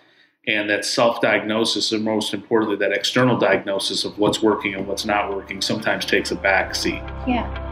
and 0.48 0.70
that 0.70 0.86
self-diagnosis, 0.86 1.92
and 1.92 2.04
most 2.04 2.34
importantly, 2.34 2.77
that 2.77 2.94
external 2.94 3.38
diagnosis 3.38 4.06
of 4.06 4.18
what's 4.18 4.42
working 4.42 4.74
and 4.75 4.88
what's 4.88 5.06
not 5.06 5.36
working, 5.36 5.62
sometimes 5.62 6.06
takes 6.06 6.32
a 6.32 6.36
back 6.36 6.74
seat. 6.74 7.01
Yeah. 7.27 7.66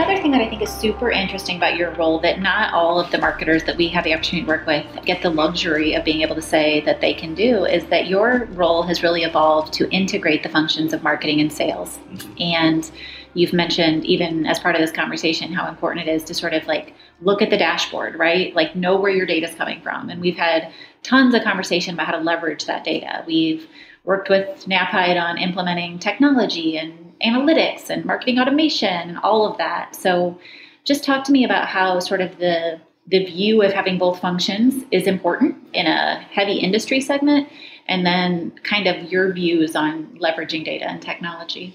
Another 0.00 0.22
thing 0.22 0.30
that 0.30 0.40
I 0.40 0.48
think 0.48 0.62
is 0.62 0.70
super 0.70 1.10
interesting 1.10 1.58
about 1.58 1.76
your 1.76 1.90
role 1.92 2.20
that 2.20 2.40
not 2.40 2.72
all 2.72 2.98
of 2.98 3.10
the 3.10 3.18
marketers 3.18 3.64
that 3.64 3.76
we 3.76 3.86
have 3.88 4.02
the 4.02 4.14
opportunity 4.14 4.46
to 4.46 4.48
work 4.48 4.66
with 4.66 4.86
get 5.04 5.20
the 5.20 5.28
luxury 5.28 5.92
of 5.92 6.06
being 6.06 6.22
able 6.22 6.34
to 6.36 6.42
say 6.42 6.80
that 6.86 7.02
they 7.02 7.12
can 7.12 7.34
do 7.34 7.66
is 7.66 7.84
that 7.86 8.06
your 8.06 8.46
role 8.52 8.82
has 8.82 9.02
really 9.02 9.24
evolved 9.24 9.74
to 9.74 9.90
integrate 9.90 10.42
the 10.42 10.48
functions 10.48 10.94
of 10.94 11.02
marketing 11.02 11.38
and 11.42 11.52
sales. 11.52 11.98
Mm-hmm. 11.98 12.32
And 12.40 12.90
you've 13.34 13.52
mentioned 13.52 14.06
even 14.06 14.46
as 14.46 14.58
part 14.58 14.74
of 14.74 14.80
this 14.80 14.90
conversation 14.90 15.52
how 15.52 15.68
important 15.68 16.08
it 16.08 16.10
is 16.10 16.24
to 16.24 16.34
sort 16.34 16.54
of 16.54 16.66
like 16.66 16.94
look 17.20 17.42
at 17.42 17.50
the 17.50 17.58
dashboard, 17.58 18.18
right? 18.18 18.56
Like 18.56 18.74
know 18.74 18.98
where 18.98 19.12
your 19.12 19.26
data 19.26 19.50
is 19.50 19.54
coming 19.54 19.82
from. 19.82 20.08
And 20.08 20.18
we've 20.18 20.36
had 20.36 20.72
tons 21.02 21.34
of 21.34 21.42
conversation 21.42 21.92
about 21.92 22.06
how 22.06 22.12
to 22.12 22.22
leverage 22.22 22.64
that 22.64 22.84
data. 22.84 23.22
We've 23.26 23.68
worked 24.04 24.28
with 24.28 24.64
Knapheide 24.66 25.20
on 25.20 25.38
implementing 25.38 25.98
technology 25.98 26.76
and 26.76 27.12
analytics 27.24 27.90
and 27.90 28.04
marketing 28.04 28.38
automation 28.38 29.10
and 29.10 29.18
all 29.18 29.50
of 29.50 29.58
that. 29.58 29.94
So 29.94 30.38
just 30.84 31.04
talk 31.04 31.24
to 31.24 31.32
me 31.32 31.44
about 31.44 31.66
how 31.68 32.00
sort 32.00 32.20
of 32.20 32.38
the 32.38 32.80
the 33.06 33.24
view 33.24 33.62
of 33.62 33.72
having 33.72 33.98
both 33.98 34.20
functions 34.20 34.84
is 34.92 35.06
important 35.06 35.56
in 35.72 35.86
a 35.86 36.20
heavy 36.30 36.58
industry 36.58 37.00
segment 37.00 37.48
and 37.88 38.06
then 38.06 38.52
kind 38.62 38.86
of 38.86 39.10
your 39.10 39.32
views 39.32 39.74
on 39.74 40.06
leveraging 40.20 40.64
data 40.64 40.88
and 40.88 41.02
technology. 41.02 41.74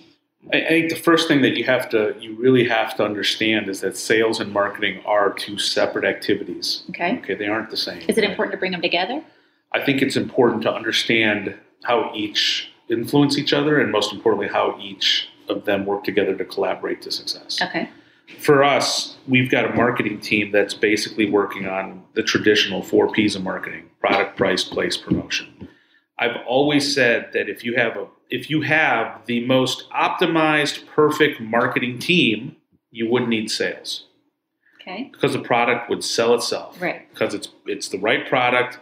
I, 0.53 0.61
I 0.61 0.67
think 0.69 0.89
the 0.89 0.95
first 0.95 1.27
thing 1.27 1.41
that 1.41 1.57
you 1.57 1.65
have 1.65 1.89
to, 1.89 2.15
you 2.21 2.35
really 2.35 2.65
have 2.69 2.95
to 2.97 3.03
understand 3.03 3.67
is 3.67 3.81
that 3.81 3.97
sales 3.97 4.39
and 4.39 4.53
marketing 4.53 5.01
are 5.05 5.33
two 5.33 5.57
separate 5.57 6.05
activities. 6.05 6.83
Okay. 6.91 7.17
Okay, 7.17 7.35
they 7.35 7.47
aren't 7.47 7.69
the 7.69 7.77
same. 7.77 8.01
Is 8.07 8.17
it 8.17 8.23
important 8.23 8.53
to 8.53 8.57
bring 8.57 8.71
them 8.71 8.81
together? 8.81 9.21
I 9.73 9.83
think 9.83 10.01
it's 10.01 10.15
important 10.15 10.61
to 10.61 10.73
understand 10.73 11.57
how 11.85 12.11
each 12.13 12.69
influence 12.89 13.37
each 13.37 13.53
other, 13.53 13.79
and 13.79 13.91
most 13.91 14.13
importantly, 14.13 14.47
how 14.47 14.77
each 14.79 15.29
of 15.49 15.65
them 15.65 15.85
work 15.85 16.03
together 16.03 16.35
to 16.35 16.45
collaborate 16.45 17.01
to 17.03 17.11
success. 17.11 17.61
Okay. 17.61 17.89
For 18.39 18.63
us, 18.63 19.17
we've 19.27 19.51
got 19.51 19.65
a 19.65 19.73
marketing 19.75 20.19
team 20.19 20.51
that's 20.51 20.73
basically 20.73 21.29
working 21.29 21.67
on 21.67 22.03
the 22.15 22.23
traditional 22.23 22.81
four 22.81 23.11
P's 23.11 23.35
of 23.35 23.43
marketing: 23.43 23.89
product, 23.99 24.35
price, 24.37 24.63
place, 24.63 24.97
promotion. 24.97 25.67
I've 26.17 26.37
always 26.47 26.93
said 26.93 27.29
that 27.33 27.49
if 27.49 27.63
you 27.63 27.75
have 27.75 27.97
a 27.97 28.07
if 28.29 28.49
you 28.49 28.61
have 28.61 29.21
the 29.27 29.45
most 29.45 29.87
optimized, 29.91 30.87
perfect 30.87 31.39
marketing 31.39 31.99
team, 31.99 32.55
you 32.89 33.07
wouldn't 33.07 33.29
need 33.29 33.51
sales 33.51 34.05
Okay. 34.81 35.09
because 35.11 35.33
the 35.33 35.39
product 35.39 35.89
would 35.89 36.03
sell 36.03 36.33
itself. 36.33 36.81
Right. 36.81 37.07
Because 37.13 37.35
it's 37.35 37.49
it's 37.67 37.89
the 37.89 37.99
right 37.99 38.27
product, 38.27 38.79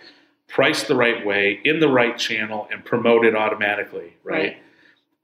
priced 0.53 0.87
the 0.87 0.95
right 0.95 1.25
way, 1.25 1.59
in 1.65 1.79
the 1.79 1.87
right 1.87 2.15
channel, 2.15 2.67
and 2.71 2.85
promoted 2.85 3.35
automatically. 3.35 4.13
Right. 4.23 4.37
Right. 4.37 4.57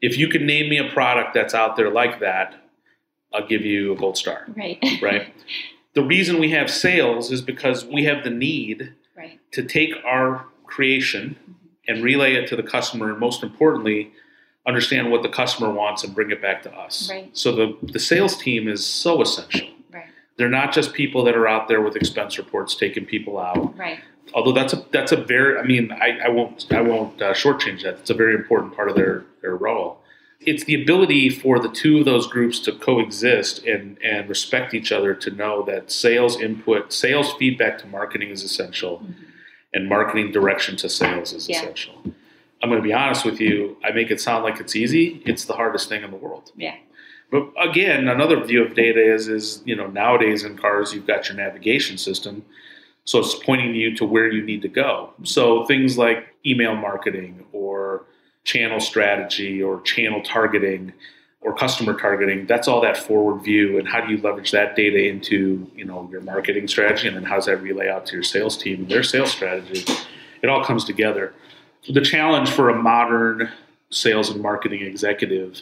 If 0.02 0.18
you 0.18 0.28
can 0.28 0.48
name 0.48 0.70
me 0.70 0.80
a 0.80 0.90
product 0.90 1.36
that's 1.36 1.54
out 1.54 1.78
there 1.78 1.92
like 1.92 2.20
that, 2.22 2.56
I'll 3.32 3.48
give 3.48 3.62
you 3.62 3.94
a 3.94 3.96
gold 3.96 4.18
star. 4.18 4.48
Right. 4.58 4.84
Right. 5.02 5.34
the 5.94 6.02
reason 6.02 6.40
we 6.40 6.50
have 6.52 6.72
sales 6.72 7.32
is 7.32 7.42
because 7.42 7.86
we 7.86 8.06
have 8.06 8.24
the 8.24 8.32
need 8.32 8.96
right. 9.16 9.40
to 9.52 9.64
take 9.64 9.94
our 10.04 10.46
creation 10.66 11.36
and 11.88 12.04
relay 12.04 12.34
it 12.34 12.48
to 12.48 12.56
the 12.56 12.64
customer, 12.64 13.12
and 13.12 13.20
most 13.20 13.44
importantly, 13.44 14.12
understand 14.68 15.12
what 15.12 15.22
the 15.22 15.30
customer 15.30 15.72
wants 15.72 16.04
and 16.04 16.16
bring 16.16 16.32
it 16.32 16.42
back 16.42 16.64
to 16.64 16.72
us. 16.72 17.08
Right. 17.08 17.30
So 17.38 17.56
the, 17.56 17.78
the 17.84 18.00
sales 18.00 18.36
team 18.36 18.68
is 18.68 18.84
so 18.84 19.22
essential. 19.22 19.68
Right. 19.92 20.06
They're 20.38 20.50
not 20.50 20.74
just 20.74 20.94
people 20.94 21.24
that 21.26 21.36
are 21.36 21.48
out 21.48 21.68
there 21.68 21.82
with 21.82 21.96
expense 21.96 22.40
reports 22.40 22.74
taking 22.76 23.06
people 23.06 23.38
out. 23.38 23.78
Right. 23.78 24.00
Although 24.34 24.54
that's 24.54 24.74
a 24.74 24.84
that's 24.92 25.12
a 25.12 25.18
very 25.18 25.58
I 25.60 25.64
mean 25.64 25.92
I, 25.92 26.20
I 26.26 26.30
won't 26.30 26.66
I 26.72 26.82
won't 26.82 27.22
uh, 27.22 27.34
shortchange 27.34 27.84
that. 27.84 27.96
It's 28.00 28.10
a 28.10 28.14
very 28.14 28.36
important 28.36 28.76
part 28.76 28.90
of 28.90 28.96
their 28.96 29.24
their 29.42 29.56
role. 29.56 30.00
It's 30.42 30.64
the 30.64 30.82
ability 30.82 31.30
for 31.30 31.60
the 31.60 31.68
two 31.70 32.00
of 32.00 32.06
those 32.06 32.26
groups 32.28 32.60
to 32.62 32.72
coexist 32.72 33.66
and 33.66 33.98
and 34.04 34.30
respect 34.30 34.74
each 34.74 34.92
other 34.92 35.14
to 35.16 35.32
know 35.32 35.64
that 35.64 35.92
sales 35.92 36.40
input, 36.40 36.94
sales 36.94 37.34
feedback 37.34 37.78
to 37.80 37.88
marketing 37.88 38.30
is 38.30 38.44
essential, 38.44 39.04
and 39.74 39.90
marketing 39.90 40.32
direction 40.32 40.78
to 40.78 40.90
sales 40.90 41.34
is 41.34 41.50
Yeah. 41.50 41.58
essential. 41.58 42.02
I'm 42.62 42.70
going 42.70 42.82
to 42.82 42.88
be 42.88 42.94
honest 42.94 43.24
with 43.24 43.40
you. 43.40 43.78
I 43.86 43.92
make 43.92 44.12
it 44.12 44.20
sound 44.20 44.44
like 44.44 44.60
it's 44.60 44.76
easy. 44.76 45.22
It's 45.26 45.46
the 45.46 45.54
hardest 45.54 45.88
thing 45.88 46.04
in 46.04 46.12
the 46.12 46.18
world. 46.18 46.52
Yeah. 46.58 46.76
But 47.32 47.52
again, 47.58 48.08
another 48.10 48.44
view 48.44 48.64
of 48.64 48.76
data 48.76 49.02
is 49.02 49.28
is 49.28 49.62
you 49.66 49.76
know 49.76 49.88
nowadays 49.88 50.44
in 50.44 50.58
cars 50.58 50.94
you've 50.94 51.08
got 51.08 51.28
your 51.28 51.38
navigation 51.38 51.98
system, 51.98 52.46
so 53.06 53.20
it's 53.20 53.36
pointing 53.36 53.74
you 53.74 53.96
to 53.96 54.06
where 54.06 54.32
you 54.32 54.44
need 54.44 54.62
to 54.62 54.68
go. 54.68 55.14
So 55.24 55.66
things 55.66 55.98
like 55.98 56.28
email 56.46 56.76
marketing 56.76 57.46
or 57.52 58.06
channel 58.44 58.80
strategy 58.80 59.62
or 59.62 59.82
channel 59.82 60.22
targeting 60.22 60.94
or 61.42 61.56
customer 61.56 61.94
targeting, 61.98 62.46
that's 62.46 62.68
all 62.68 62.82
that 62.82 62.98
forward 62.98 63.42
view 63.44 63.80
and 63.80 63.88
how 63.88 64.02
do 64.02 64.12
you 64.12 64.22
leverage 64.22 64.52
that 64.52 64.76
data 64.76 65.08
into, 65.08 65.70
you 65.76 65.86
know, 65.86 66.08
your 66.12 66.22
marketing 66.22 66.68
strategy 66.68 67.08
and 67.08 67.16
then 67.16 67.24
how 67.24 67.36
does 67.36 67.46
that 67.46 67.62
relay 67.62 67.88
out 67.88 68.06
to 68.06 68.14
your 68.14 68.24
sales 68.24 68.58
team 68.58 68.82
and 68.82 68.90
their 68.90 69.04
sales 69.04 69.32
strategy? 69.32 69.86
It 70.42 70.50
all 70.50 70.64
comes 70.64 70.84
together. 70.84 71.34
The 71.88 72.02
challenge 72.02 72.50
for 72.50 72.70
a 72.70 72.76
modern 72.76 73.50
sales 73.90 74.30
and 74.30 74.42
marketing 74.42 74.82
executive 74.82 75.62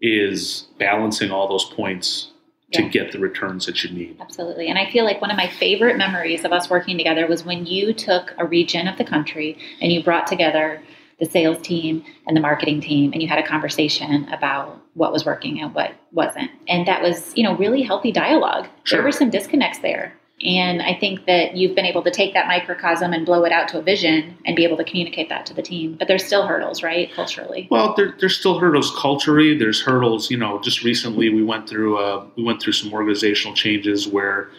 is 0.00 0.66
balancing 0.78 1.30
all 1.30 1.46
those 1.48 1.66
points 1.66 2.29
to 2.72 2.82
Yeah. 2.82 2.88
get 2.88 3.12
the 3.12 3.18
returns 3.18 3.66
that 3.66 3.82
you 3.82 3.90
need. 3.90 4.16
Absolutely. 4.20 4.68
And 4.68 4.78
I 4.78 4.86
feel 4.90 5.04
like 5.04 5.20
one 5.20 5.30
of 5.30 5.36
my 5.36 5.48
favorite 5.48 5.96
memories 5.96 6.44
of 6.44 6.52
us 6.52 6.70
working 6.70 6.96
together 6.96 7.26
was 7.26 7.44
when 7.44 7.66
you 7.66 7.92
took 7.92 8.32
a 8.38 8.44
region 8.46 8.86
of 8.86 8.96
the 8.98 9.04
country 9.04 9.58
and 9.80 9.92
you 9.92 10.02
brought 10.02 10.26
together 10.26 10.80
the 11.18 11.26
sales 11.26 11.60
team 11.60 12.02
and 12.26 12.36
the 12.36 12.40
marketing 12.40 12.80
team 12.80 13.12
and 13.12 13.20
you 13.20 13.28
had 13.28 13.38
a 13.38 13.46
conversation 13.46 14.26
about 14.32 14.80
what 14.94 15.12
was 15.12 15.24
working 15.26 15.60
and 15.60 15.74
what 15.74 15.92
wasn't. 16.12 16.50
And 16.68 16.86
that 16.86 17.02
was, 17.02 17.32
you 17.36 17.42
know, 17.42 17.56
really 17.56 17.82
healthy 17.82 18.12
dialogue. 18.12 18.68
Sure. 18.84 18.98
There 18.98 19.04
were 19.04 19.12
some 19.12 19.30
disconnects 19.30 19.80
there. 19.80 20.14
And 20.42 20.80
I 20.80 20.94
think 20.94 21.26
that 21.26 21.56
you've 21.56 21.74
been 21.74 21.84
able 21.84 22.02
to 22.02 22.10
take 22.10 22.32
that 22.32 22.46
microcosm 22.46 23.12
and 23.12 23.26
blow 23.26 23.44
it 23.44 23.52
out 23.52 23.68
to 23.68 23.78
a 23.78 23.82
vision 23.82 24.38
and 24.46 24.56
be 24.56 24.64
able 24.64 24.78
to 24.78 24.84
communicate 24.84 25.28
that 25.28 25.44
to 25.46 25.54
the 25.54 25.62
team. 25.62 25.96
But 25.98 26.08
there's 26.08 26.24
still 26.24 26.46
hurdles, 26.46 26.82
right, 26.82 27.12
culturally? 27.12 27.68
Well, 27.70 27.94
there, 27.94 28.14
there's 28.18 28.38
still 28.38 28.58
hurdles 28.58 28.90
culturally. 28.98 29.56
There's 29.58 29.82
hurdles, 29.82 30.30
you 30.30 30.38
know. 30.38 30.58
Just 30.60 30.82
recently, 30.82 31.28
we 31.28 31.42
went 31.42 31.68
through 31.68 31.98
uh, 31.98 32.24
we 32.36 32.42
went 32.42 32.62
through 32.62 32.72
some 32.72 32.92
organizational 32.92 33.54
changes 33.54 34.08
where 34.08 34.50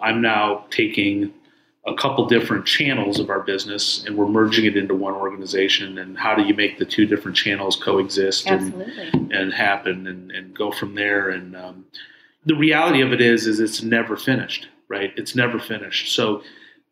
I'm 0.00 0.20
now 0.20 0.66
taking 0.70 1.32
a 1.86 1.94
couple 1.94 2.26
different 2.26 2.64
channels 2.64 3.18
of 3.18 3.28
our 3.28 3.40
business 3.40 4.04
and 4.06 4.16
we're 4.16 4.26
merging 4.26 4.64
it 4.64 4.76
into 4.76 4.94
one 4.94 5.14
organization. 5.14 5.98
And 5.98 6.16
how 6.16 6.34
do 6.34 6.42
you 6.42 6.54
make 6.54 6.78
the 6.78 6.86
two 6.86 7.04
different 7.04 7.36
channels 7.36 7.76
coexist 7.76 8.46
and, 8.46 8.72
and 9.32 9.52
happen 9.52 10.06
and, 10.06 10.30
and 10.30 10.56
go 10.56 10.72
from 10.72 10.94
there? 10.94 11.28
And 11.28 11.54
um, 11.54 11.84
the 12.46 12.54
reality 12.54 13.02
of 13.02 13.12
it 13.12 13.20
is, 13.20 13.46
is 13.46 13.60
it's 13.60 13.82
never 13.82 14.16
finished, 14.16 14.68
right? 14.88 15.12
It's 15.16 15.34
never 15.34 15.58
finished. 15.58 16.14
So, 16.14 16.42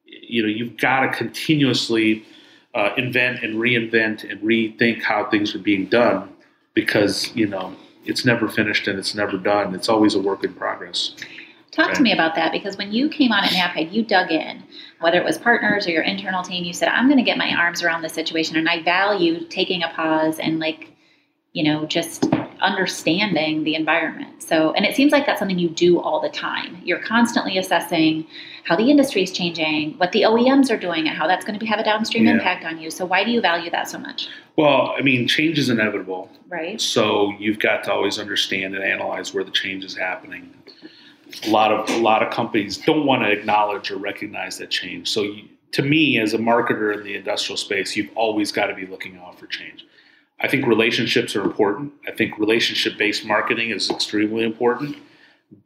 you 0.04 0.42
know, 0.42 0.48
you've 0.48 0.76
got 0.76 1.00
to 1.00 1.08
continuously 1.16 2.24
uh, 2.74 2.90
invent 2.96 3.42
and 3.42 3.56
reinvent 3.56 4.28
and 4.30 4.40
rethink 4.40 5.02
how 5.02 5.28
things 5.30 5.54
are 5.54 5.58
being 5.58 5.86
done 5.86 6.28
because 6.74 7.34
you 7.36 7.46
know 7.46 7.74
it's 8.04 8.24
never 8.24 8.48
finished 8.48 8.88
and 8.88 8.98
it's 8.98 9.14
never 9.14 9.36
done. 9.36 9.74
It's 9.74 9.88
always 9.88 10.14
a 10.14 10.20
work 10.20 10.42
in 10.44 10.54
progress. 10.54 11.14
Talk 11.70 11.86
Okay. 11.88 11.96
to 11.96 12.02
me 12.02 12.12
about 12.12 12.34
that 12.34 12.52
because 12.52 12.76
when 12.76 12.92
you 12.92 13.08
came 13.08 13.32
on 13.32 13.44
at 13.44 13.50
Knapheide, 13.50 13.92
you 13.92 14.02
dug 14.02 14.30
in, 14.30 14.62
whether 15.00 15.18
it 15.18 15.24
was 15.24 15.38
partners 15.38 15.86
or 15.86 15.90
your 15.90 16.02
internal 16.02 16.42
team, 16.42 16.64
you 16.64 16.72
said, 16.74 16.88
I'm 16.88 17.06
going 17.06 17.16
to 17.16 17.22
get 17.24 17.38
my 17.38 17.54
arms 17.54 17.82
around 17.82 18.02
this 18.02 18.12
situation. 18.12 18.56
And 18.56 18.68
I 18.68 18.82
value 18.82 19.46
taking 19.48 19.82
a 19.82 19.88
pause 19.88 20.38
and, 20.38 20.58
like, 20.58 20.90
you 21.54 21.64
know, 21.64 21.86
just 21.86 22.26
understanding 22.62 23.64
the 23.64 23.74
environment. 23.74 24.42
So, 24.42 24.72
and 24.72 24.84
it 24.86 24.94
seems 24.96 25.12
like 25.12 25.26
that's 25.26 25.38
something 25.38 25.58
you 25.58 25.68
do 25.68 26.00
all 26.00 26.20
the 26.20 26.28
time. 26.28 26.80
You're 26.84 27.02
constantly 27.02 27.58
assessing 27.58 28.26
how 28.64 28.76
the 28.76 28.90
industry 28.90 29.22
is 29.22 29.32
changing, 29.32 29.98
what 29.98 30.12
the 30.12 30.22
OEMs 30.22 30.70
are 30.70 30.76
doing, 30.76 31.08
and 31.08 31.16
how 31.16 31.26
that's 31.26 31.44
going 31.44 31.58
to 31.58 31.66
have 31.66 31.80
a 31.80 31.84
downstream 31.84 32.26
Yeah. 32.26 32.32
impact 32.34 32.64
on 32.64 32.80
you. 32.80 32.90
So, 32.90 33.04
why 33.04 33.24
do 33.24 33.30
you 33.30 33.40
value 33.40 33.70
that 33.70 33.88
so 33.88 33.98
much? 33.98 34.28
Well, 34.56 34.94
I 34.96 35.02
mean, 35.02 35.26
change 35.26 35.58
is 35.58 35.68
inevitable, 35.68 36.30
Right? 36.48 36.80
so 36.80 37.32
you've 37.38 37.58
got 37.58 37.84
to 37.84 37.92
always 37.92 38.18
understand 38.18 38.74
and 38.74 38.84
analyze 38.84 39.34
where 39.34 39.44
the 39.44 39.50
change 39.50 39.84
is 39.84 39.96
happening. 39.96 40.54
A 41.46 41.50
lot 41.50 41.72
of 41.72 41.88
a 41.90 41.98
lot 41.98 42.22
of 42.22 42.32
companies 42.32 42.76
don't 42.76 43.06
want 43.06 43.22
to 43.22 43.30
acknowledge 43.30 43.90
or 43.90 43.96
recognize 43.96 44.58
that 44.58 44.70
change. 44.70 45.08
So, 45.10 45.22
you, 45.22 45.44
to 45.72 45.82
me, 45.82 46.18
as 46.18 46.34
a 46.34 46.38
marketer 46.38 46.94
in 46.94 47.02
the 47.02 47.14
industrial 47.16 47.56
space, 47.56 47.96
you've 47.96 48.10
always 48.14 48.52
got 48.52 48.66
to 48.66 48.74
be 48.74 48.86
looking 48.86 49.16
out 49.16 49.38
for 49.38 49.46
change. 49.46 49.86
I 50.42 50.48
think 50.48 50.66
relationships 50.66 51.36
are 51.36 51.42
important. 51.42 51.92
I 52.06 52.10
think 52.10 52.38
relationship 52.38 52.98
based 52.98 53.24
marketing 53.24 53.70
is 53.70 53.88
extremely 53.90 54.44
important, 54.44 54.96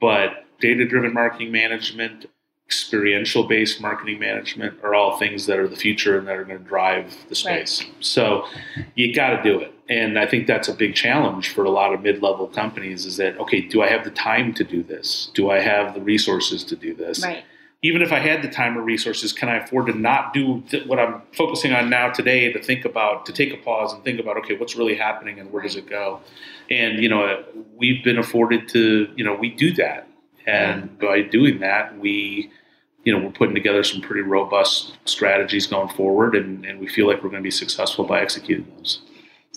but 0.00 0.44
data 0.60 0.86
driven 0.86 1.14
marketing 1.14 1.50
management, 1.50 2.26
experiential 2.66 3.44
based 3.44 3.80
marketing 3.80 4.18
management 4.18 4.78
are 4.82 4.94
all 4.94 5.18
things 5.18 5.46
that 5.46 5.58
are 5.58 5.68
the 5.68 5.76
future 5.76 6.18
and 6.18 6.26
that 6.28 6.36
are 6.36 6.44
going 6.44 6.58
to 6.58 6.64
drive 6.64 7.14
the 7.28 7.34
space. 7.34 7.84
So 8.00 8.44
you 8.94 9.14
got 9.14 9.36
to 9.36 9.42
do 9.42 9.60
it. 9.60 9.72
And 9.88 10.18
I 10.18 10.26
think 10.26 10.48
that's 10.48 10.68
a 10.68 10.74
big 10.74 10.94
challenge 10.94 11.50
for 11.50 11.64
a 11.64 11.70
lot 11.70 11.94
of 11.94 12.02
mid 12.02 12.20
level 12.20 12.48
companies 12.48 13.06
is 13.06 13.16
that, 13.18 13.38
okay, 13.38 13.60
do 13.60 13.82
I 13.82 13.88
have 13.88 14.04
the 14.04 14.10
time 14.10 14.52
to 14.54 14.64
do 14.64 14.82
this? 14.82 15.30
Do 15.32 15.48
I 15.48 15.60
have 15.60 15.94
the 15.94 16.00
resources 16.00 16.64
to 16.64 16.76
do 16.76 16.92
this? 16.92 17.22
Right. 17.22 17.44
Even 17.86 18.02
if 18.02 18.12
I 18.12 18.18
had 18.18 18.42
the 18.42 18.48
time 18.48 18.76
or 18.76 18.82
resources, 18.82 19.32
can 19.32 19.48
I 19.48 19.58
afford 19.58 19.86
to 19.86 19.96
not 19.96 20.34
do 20.34 20.60
th- 20.68 20.86
what 20.86 20.98
I'm 20.98 21.22
focusing 21.32 21.72
on 21.72 21.88
now 21.88 22.10
today 22.10 22.52
to 22.52 22.60
think 22.60 22.84
about, 22.84 23.26
to 23.26 23.32
take 23.32 23.52
a 23.52 23.56
pause 23.56 23.92
and 23.92 24.02
think 24.02 24.18
about, 24.18 24.36
okay, 24.38 24.56
what's 24.56 24.74
really 24.74 24.96
happening 24.96 25.38
and 25.38 25.52
where 25.52 25.62
does 25.62 25.76
it 25.76 25.88
go? 25.88 26.20
And, 26.68 27.00
you 27.00 27.08
know, 27.08 27.44
we've 27.76 28.02
been 28.02 28.18
afforded 28.18 28.68
to, 28.70 29.08
you 29.14 29.24
know, 29.24 29.34
we 29.34 29.50
do 29.50 29.72
that. 29.74 30.08
And 30.48 30.98
by 30.98 31.22
doing 31.22 31.60
that, 31.60 31.96
we, 31.96 32.50
you 33.04 33.12
know, 33.12 33.24
we're 33.24 33.30
putting 33.30 33.54
together 33.54 33.84
some 33.84 34.00
pretty 34.00 34.22
robust 34.22 34.96
strategies 35.04 35.68
going 35.68 35.88
forward 35.90 36.34
and, 36.34 36.64
and 36.64 36.80
we 36.80 36.88
feel 36.88 37.06
like 37.06 37.22
we're 37.22 37.30
going 37.30 37.42
to 37.42 37.46
be 37.46 37.52
successful 37.52 38.04
by 38.04 38.20
executing 38.20 38.66
those. 38.76 39.00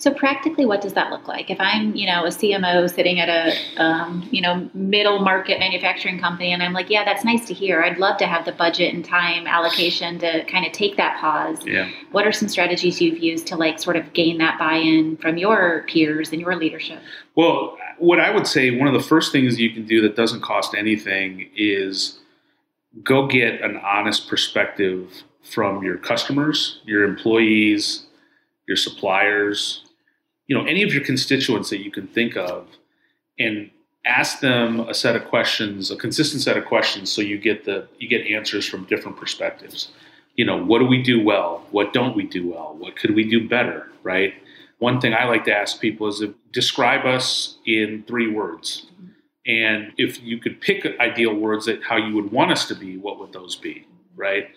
So 0.00 0.10
practically, 0.10 0.64
what 0.64 0.80
does 0.80 0.94
that 0.94 1.10
look 1.10 1.28
like? 1.28 1.50
If 1.50 1.60
I'm, 1.60 1.94
you 1.94 2.06
know, 2.06 2.24
a 2.24 2.28
CMO 2.28 2.90
sitting 2.90 3.20
at 3.20 3.28
a, 3.28 3.82
um, 3.82 4.26
you 4.30 4.40
know, 4.40 4.70
middle 4.72 5.18
market 5.18 5.58
manufacturing 5.58 6.18
company, 6.18 6.54
and 6.54 6.62
I'm 6.62 6.72
like, 6.72 6.88
yeah, 6.88 7.04
that's 7.04 7.22
nice 7.22 7.46
to 7.48 7.54
hear. 7.54 7.82
I'd 7.82 7.98
love 7.98 8.16
to 8.16 8.26
have 8.26 8.46
the 8.46 8.52
budget 8.52 8.94
and 8.94 9.04
time 9.04 9.46
allocation 9.46 10.18
to 10.20 10.42
kind 10.46 10.64
of 10.64 10.72
take 10.72 10.96
that 10.96 11.20
pause. 11.20 11.58
Yeah. 11.66 11.90
What 12.12 12.26
are 12.26 12.32
some 12.32 12.48
strategies 12.48 12.98
you've 12.98 13.18
used 13.18 13.46
to 13.48 13.56
like 13.56 13.78
sort 13.78 13.96
of 13.96 14.10
gain 14.14 14.38
that 14.38 14.58
buy-in 14.58 15.18
from 15.18 15.36
your 15.36 15.84
peers 15.86 16.32
and 16.32 16.40
your 16.40 16.56
leadership? 16.56 17.02
Well, 17.34 17.76
what 17.98 18.20
I 18.20 18.30
would 18.30 18.46
say, 18.46 18.70
one 18.70 18.88
of 18.88 18.94
the 18.94 19.06
first 19.06 19.32
things 19.32 19.60
you 19.60 19.68
can 19.68 19.84
do 19.84 20.00
that 20.00 20.16
doesn't 20.16 20.40
cost 20.40 20.74
anything 20.74 21.50
is 21.54 22.18
go 23.04 23.26
get 23.26 23.60
an 23.60 23.76
honest 23.84 24.30
perspective 24.30 25.24
from 25.42 25.82
your 25.82 25.98
customers, 25.98 26.80
your 26.86 27.04
employees, 27.04 28.06
your 28.66 28.78
suppliers, 28.78 29.84
you 30.50 30.58
know, 30.58 30.64
any 30.64 30.82
of 30.82 30.92
your 30.92 31.04
constituents 31.04 31.70
that 31.70 31.78
you 31.78 31.92
can 31.92 32.08
think 32.08 32.36
of, 32.36 32.66
and 33.38 33.70
ask 34.04 34.40
them 34.40 34.80
a 34.80 34.92
set 34.92 35.14
of 35.14 35.24
questions, 35.26 35.92
a 35.92 35.96
consistent 35.96 36.42
set 36.42 36.56
of 36.56 36.64
questions, 36.64 37.08
so 37.08 37.22
you 37.22 37.38
get 37.38 37.64
the 37.64 37.86
you 38.00 38.08
get 38.08 38.26
answers 38.26 38.66
from 38.66 38.82
different 38.86 39.16
perspectives. 39.16 39.92
You 40.34 40.44
know, 40.44 40.60
what 40.60 40.80
do 40.80 40.86
we 40.86 41.04
do 41.04 41.22
well? 41.22 41.64
What 41.70 41.92
don't 41.92 42.16
we 42.16 42.24
do 42.24 42.50
well? 42.50 42.74
What 42.76 42.96
could 42.96 43.14
we 43.14 43.22
do 43.30 43.48
better? 43.48 43.92
Right. 44.02 44.34
One 44.80 45.00
thing 45.00 45.14
I 45.14 45.26
like 45.26 45.44
to 45.44 45.54
ask 45.54 45.80
people 45.80 46.08
is 46.08 46.18
to 46.18 46.34
describe 46.52 47.06
us 47.06 47.58
in 47.64 48.02
three 48.08 48.28
words. 48.28 48.86
And 49.46 49.92
if 49.98 50.20
you 50.20 50.38
could 50.38 50.60
pick 50.60 50.84
ideal 50.98 51.34
words 51.34 51.66
that 51.66 51.84
how 51.84 51.96
you 51.96 52.12
would 52.16 52.32
want 52.32 52.50
us 52.50 52.66
to 52.68 52.74
be, 52.74 52.96
what 52.96 53.20
would 53.20 53.32
those 53.32 53.54
be? 53.54 53.86
Right. 54.16 54.48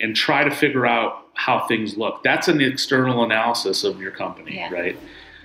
And 0.00 0.16
try 0.16 0.44
to 0.44 0.54
figure 0.54 0.86
out 0.86 1.26
how 1.34 1.66
things 1.66 1.98
look. 1.98 2.22
That's 2.22 2.48
an 2.48 2.62
external 2.62 3.22
analysis 3.22 3.84
of 3.84 4.00
your 4.00 4.12
company, 4.12 4.56
Yeah. 4.56 4.72
right? 4.72 4.96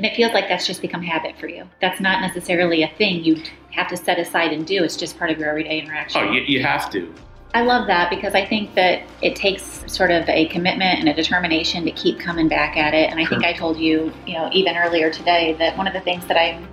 And 0.01 0.11
it 0.11 0.15
feels 0.15 0.33
like 0.33 0.49
that's 0.49 0.65
just 0.65 0.81
become 0.81 1.03
habit 1.03 1.37
for 1.37 1.47
you. 1.47 1.69
That's 1.79 2.01
not 2.01 2.21
necessarily 2.21 2.81
a 2.81 2.87
thing 2.97 3.23
you 3.23 3.39
have 3.69 3.87
to 3.89 3.95
set 3.95 4.17
aside 4.17 4.51
and 4.51 4.65
do. 4.65 4.83
It's 4.83 4.97
just 4.97 5.15
part 5.15 5.29
of 5.29 5.37
your 5.37 5.47
everyday 5.47 5.79
interaction. 5.79 6.23
Oh, 6.23 6.31
you, 6.31 6.41
you 6.41 6.63
have 6.63 6.89
to. 6.93 7.13
I 7.53 7.61
love 7.61 7.85
that 7.85 8.09
because 8.09 8.33
I 8.33 8.43
think 8.43 8.73
that 8.73 9.03
it 9.21 9.35
takes 9.35 9.83
sort 9.85 10.09
of 10.09 10.27
a 10.27 10.47
commitment 10.47 11.01
and 11.01 11.07
a 11.07 11.13
determination 11.13 11.85
to 11.85 11.91
keep 11.91 12.17
coming 12.17 12.47
back 12.47 12.77
at 12.77 12.95
it. 12.95 13.11
And 13.11 13.19
I 13.19 13.27
think 13.27 13.43
I 13.43 13.53
told 13.53 13.77
you, 13.77 14.11
you 14.25 14.33
know, 14.33 14.49
even 14.51 14.75
earlier 14.75 15.11
today 15.11 15.53
that 15.59 15.77
one 15.77 15.85
of 15.85 15.93
the 15.93 16.01
things 16.01 16.25
that 16.25 16.35
I'm 16.35 16.67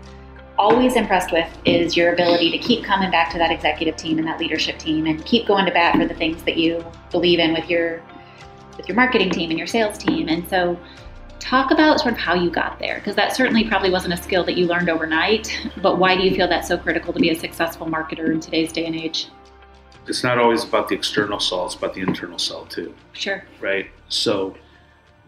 always 0.56 0.96
impressed 0.96 1.30
with 1.30 1.54
is 1.66 1.98
your 1.98 2.14
ability 2.14 2.50
to 2.52 2.56
keep 2.56 2.82
coming 2.82 3.10
back 3.10 3.30
to 3.32 3.38
that 3.38 3.50
executive 3.50 3.96
team 3.96 4.16
and 4.16 4.26
that 4.26 4.40
leadership 4.40 4.78
team 4.78 5.04
and 5.04 5.22
keep 5.26 5.46
going 5.46 5.66
to 5.66 5.70
bat 5.70 5.96
for 5.96 6.06
the 6.06 6.14
things 6.14 6.42
that 6.44 6.56
you 6.56 6.82
believe 7.10 7.40
in 7.40 7.52
with 7.52 7.68
your 7.68 8.02
with 8.78 8.88
your 8.88 8.96
marketing 8.96 9.28
team 9.28 9.50
and 9.50 9.58
your 9.58 9.68
sales 9.68 9.98
team. 9.98 10.28
And 10.28 10.48
so 10.48 10.78
talk 11.40 11.70
about 11.70 12.00
sort 12.00 12.12
of 12.12 12.18
how 12.18 12.34
you 12.34 12.50
got 12.50 12.78
there 12.78 12.96
because 12.96 13.16
that 13.16 13.34
certainly 13.34 13.64
probably 13.64 13.90
wasn't 13.90 14.12
a 14.12 14.16
skill 14.16 14.44
that 14.44 14.56
you 14.56 14.66
learned 14.66 14.88
overnight, 14.88 15.56
but 15.82 15.98
why 15.98 16.16
do 16.16 16.22
you 16.22 16.34
feel 16.34 16.48
that's 16.48 16.68
so 16.68 16.76
critical 16.76 17.12
to 17.12 17.20
be 17.20 17.30
a 17.30 17.34
successful 17.34 17.86
marketer 17.86 18.30
in 18.30 18.40
today's 18.40 18.72
day 18.72 18.86
and 18.86 18.94
age? 18.94 19.28
It's 20.06 20.24
not 20.24 20.38
always 20.38 20.64
about 20.64 20.88
the 20.88 20.94
external 20.94 21.38
cell, 21.38 21.66
it's 21.66 21.74
about 21.74 21.94
the 21.94 22.00
internal 22.00 22.38
cell 22.38 22.64
too. 22.66 22.94
Sure. 23.12 23.44
right? 23.60 23.90
So 24.08 24.56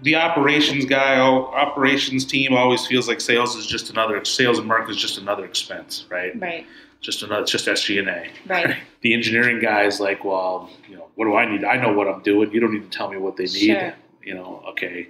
the 0.02 0.14
operations 0.16 0.86
guy, 0.86 1.18
operations 1.18 2.24
team 2.24 2.54
always 2.54 2.86
feels 2.86 3.06
like 3.06 3.20
sales 3.20 3.56
is 3.56 3.66
just 3.66 3.90
another 3.90 4.24
sales 4.24 4.58
and 4.58 4.66
marketing 4.66 4.94
is 4.96 5.00
just 5.00 5.18
another 5.18 5.44
expense, 5.44 6.06
right? 6.08 6.38
Right. 6.40 6.66
Just 7.00 7.22
another, 7.22 7.42
it's 7.42 7.50
just 7.50 7.66
SG 7.66 7.98
and 7.98 8.08
A. 8.08 8.26
Right. 8.46 8.76
The 9.02 9.14
engineering 9.14 9.60
guy 9.60 9.84
is 9.84 9.98
like, 9.98 10.26
well, 10.26 10.68
you 10.86 10.94
know, 10.94 11.06
what 11.14 11.24
do 11.24 11.34
I 11.34 11.50
need? 11.50 11.64
I 11.64 11.76
know 11.76 11.94
what 11.94 12.06
I'm 12.06 12.22
doing. 12.22 12.52
You 12.52 12.60
don't 12.60 12.74
need 12.74 12.82
to 12.82 12.90
tell 12.90 13.10
me 13.10 13.16
what 13.16 13.38
they 13.38 13.44
need. 13.44 13.52
Sure. 13.52 13.94
You 14.22 14.34
know, 14.34 14.62
okay. 14.68 15.08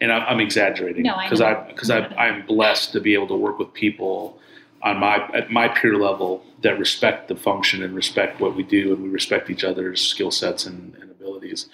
And 0.00 0.12
I'm, 0.12 0.22
I'm 0.22 0.40
exaggerating 0.40 1.02
No, 1.02 1.14
I 1.14 1.24
because. 1.24 1.40
I 1.40 1.54
because 1.54 1.90
I 1.90 1.98
I'm 2.16 2.46
blessed 2.46 2.92
to 2.92 3.00
be 3.00 3.14
able 3.14 3.26
to 3.28 3.36
work 3.36 3.58
with 3.58 3.72
people 3.72 4.38
on 4.82 4.98
my 4.98 5.16
at 5.34 5.50
my 5.50 5.68
peer 5.68 5.96
level 5.96 6.44
that 6.62 6.78
respect 6.78 7.28
the 7.28 7.36
function 7.36 7.82
and 7.82 7.94
respect 7.94 8.40
what 8.40 8.54
we 8.54 8.62
do 8.62 8.92
and 8.94 9.02
we 9.02 9.08
respect 9.08 9.50
each 9.50 9.64
other's 9.64 10.00
skill 10.00 10.30
sets 10.30 10.66
and, 10.66 10.94
and 11.00 11.10
abilities. 11.10 11.66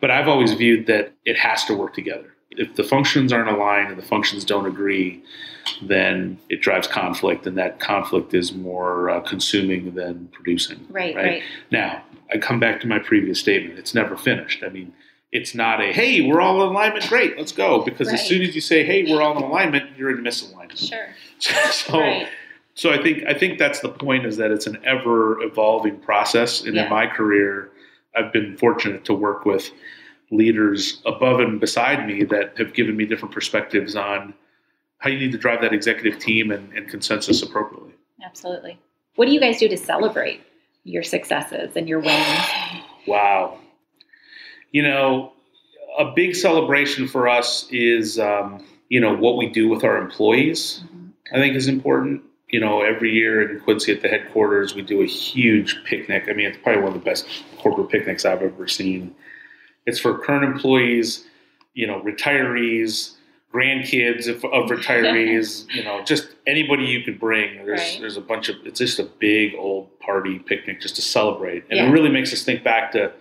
But 0.00 0.10
I've 0.10 0.28
always 0.28 0.52
viewed 0.52 0.86
that 0.86 1.12
it 1.24 1.38
has 1.38 1.64
to 1.64 1.74
work 1.74 1.94
together. 1.94 2.34
If 2.52 2.74
the 2.76 2.84
functions 2.84 3.32
aren't 3.32 3.48
aligned 3.48 3.90
and 3.90 3.98
the 3.98 4.04
functions 4.04 4.44
don't 4.44 4.66
agree, 4.66 5.22
then 5.80 6.38
it 6.50 6.60
drives 6.60 6.86
conflict, 6.86 7.46
and 7.46 7.56
that 7.56 7.80
conflict 7.80 8.34
is 8.34 8.52
more 8.52 9.08
uh, 9.10 9.20
consuming 9.20 9.94
than 9.94 10.28
producing. 10.32 10.86
Right, 10.90 11.14
Right. 11.14 11.24
right. 11.24 11.42
Now, 11.70 12.02
I 12.32 12.38
come 12.38 12.60
back 12.60 12.80
to 12.82 12.86
my 12.86 12.98
previous 12.98 13.38
statement. 13.40 13.78
It's 13.78 13.94
never 13.94 14.16
finished. 14.16 14.62
I 14.64 14.68
mean, 14.68 14.92
it's 15.32 15.54
not 15.54 15.80
a 15.80 15.92
hey, 15.92 16.20
we're 16.20 16.40
all 16.40 16.62
in 16.62 16.68
alignment, 16.68 17.08
great, 17.08 17.36
let's 17.38 17.52
go. 17.52 17.82
Because 17.82 18.12
as 18.12 18.26
soon 18.26 18.42
as 18.42 18.54
you 18.54 18.60
say 18.60 18.84
hey, 18.84 19.10
we're 19.10 19.22
all 19.22 19.36
in 19.36 19.42
alignment, 19.42 19.96
you're 19.96 20.10
in 20.10 20.22
misalignment. 20.22 20.76
Sure. 20.78 21.08
so 21.70 21.98
right. 21.98 22.28
So 22.74 22.90
I 22.90 23.02
think 23.02 23.24
I 23.26 23.34
think 23.34 23.58
that's 23.58 23.80
the 23.80 23.88
point 23.88 24.24
is 24.26 24.36
that 24.36 24.50
it's 24.50 24.66
an 24.66 24.78
ever 24.84 25.42
evolving 25.42 25.98
process. 25.98 26.62
And 26.62 26.74
Yeah. 26.74 26.84
in 26.84 26.90
my 26.90 27.06
career, 27.06 27.70
I've 28.16 28.32
been 28.32 28.56
fortunate 28.56 29.04
to 29.06 29.14
work 29.14 29.44
with 29.44 29.70
leaders 30.30 31.02
above 31.04 31.40
and 31.40 31.60
beside 31.60 32.06
me 32.06 32.24
that 32.24 32.56
have 32.58 32.72
given 32.72 32.96
me 32.96 33.04
different 33.04 33.34
perspectives 33.34 33.94
on 33.96 34.32
how 34.98 35.10
you 35.10 35.18
need 35.18 35.32
to 35.32 35.38
drive 35.38 35.60
that 35.60 35.74
executive 35.74 36.18
team 36.20 36.50
and, 36.50 36.72
and 36.72 36.88
consensus 36.88 37.42
appropriately. 37.42 37.92
Absolutely. 38.24 38.78
What 39.16 39.26
do 39.26 39.32
you 39.32 39.40
guys 39.40 39.58
do 39.58 39.68
to 39.68 39.76
celebrate 39.76 40.40
your 40.84 41.02
successes 41.02 41.76
and 41.76 41.88
your 41.88 42.00
wins? 42.00 42.38
Wow. 43.06 43.58
You 44.72 44.82
know, 44.82 45.32
a 45.98 46.06
big 46.12 46.34
celebration 46.34 47.06
for 47.06 47.28
us 47.28 47.66
is, 47.70 48.18
um, 48.18 48.64
you 48.88 49.00
know, 49.00 49.14
what 49.14 49.36
we 49.36 49.46
do 49.48 49.68
with 49.68 49.84
our 49.84 49.98
employees, 49.98 50.82
I 51.32 51.36
think 51.36 51.54
is 51.54 51.68
important. 51.68 52.22
You 52.48 52.60
know, 52.60 52.82
every 52.82 53.12
year 53.12 53.48
in 53.50 53.60
Quincy 53.60 53.92
at 53.92 54.02
the 54.02 54.08
headquarters, 54.08 54.74
we 54.74 54.82
do 54.82 55.00
a 55.02 55.06
huge 55.06 55.76
picnic. 55.84 56.24
I 56.28 56.32
mean, 56.32 56.46
it's 56.46 56.58
probably 56.62 56.82
one 56.82 56.92
of 56.94 56.98
the 56.98 57.04
best 57.04 57.26
corporate 57.58 57.88
picnics 57.90 58.24
I've 58.24 58.42
ever 58.42 58.66
seen. 58.68 59.14
It's 59.86 59.98
for 59.98 60.18
current 60.18 60.44
employees, 60.44 61.24
you 61.74 61.86
know, 61.86 62.00
retirees, 62.02 63.12
grandkids 63.52 64.28
of, 64.28 64.44
of 64.46 64.70
retirees, 64.70 65.66
you 65.74 65.82
know, 65.84 66.02
just 66.04 66.28
anybody 66.46 66.84
you 66.84 67.02
could 67.02 67.18
bring. 67.20 67.64
There's 67.66 67.80
Right. 67.80 67.96
there's 68.00 68.16
a 68.16 68.20
bunch 68.22 68.48
of 68.48 68.56
it's 68.64 68.78
just 68.78 68.98
a 68.98 69.04
big 69.04 69.54
old 69.54 69.98
party 70.00 70.38
picnic 70.38 70.80
just 70.80 70.96
to 70.96 71.02
celebrate, 71.02 71.64
and 71.70 71.78
Yeah. 71.78 71.88
it 71.88 71.90
really 71.90 72.10
makes 72.10 72.32
us 72.32 72.42
think 72.44 72.62
back 72.62 72.92
to 72.92 73.12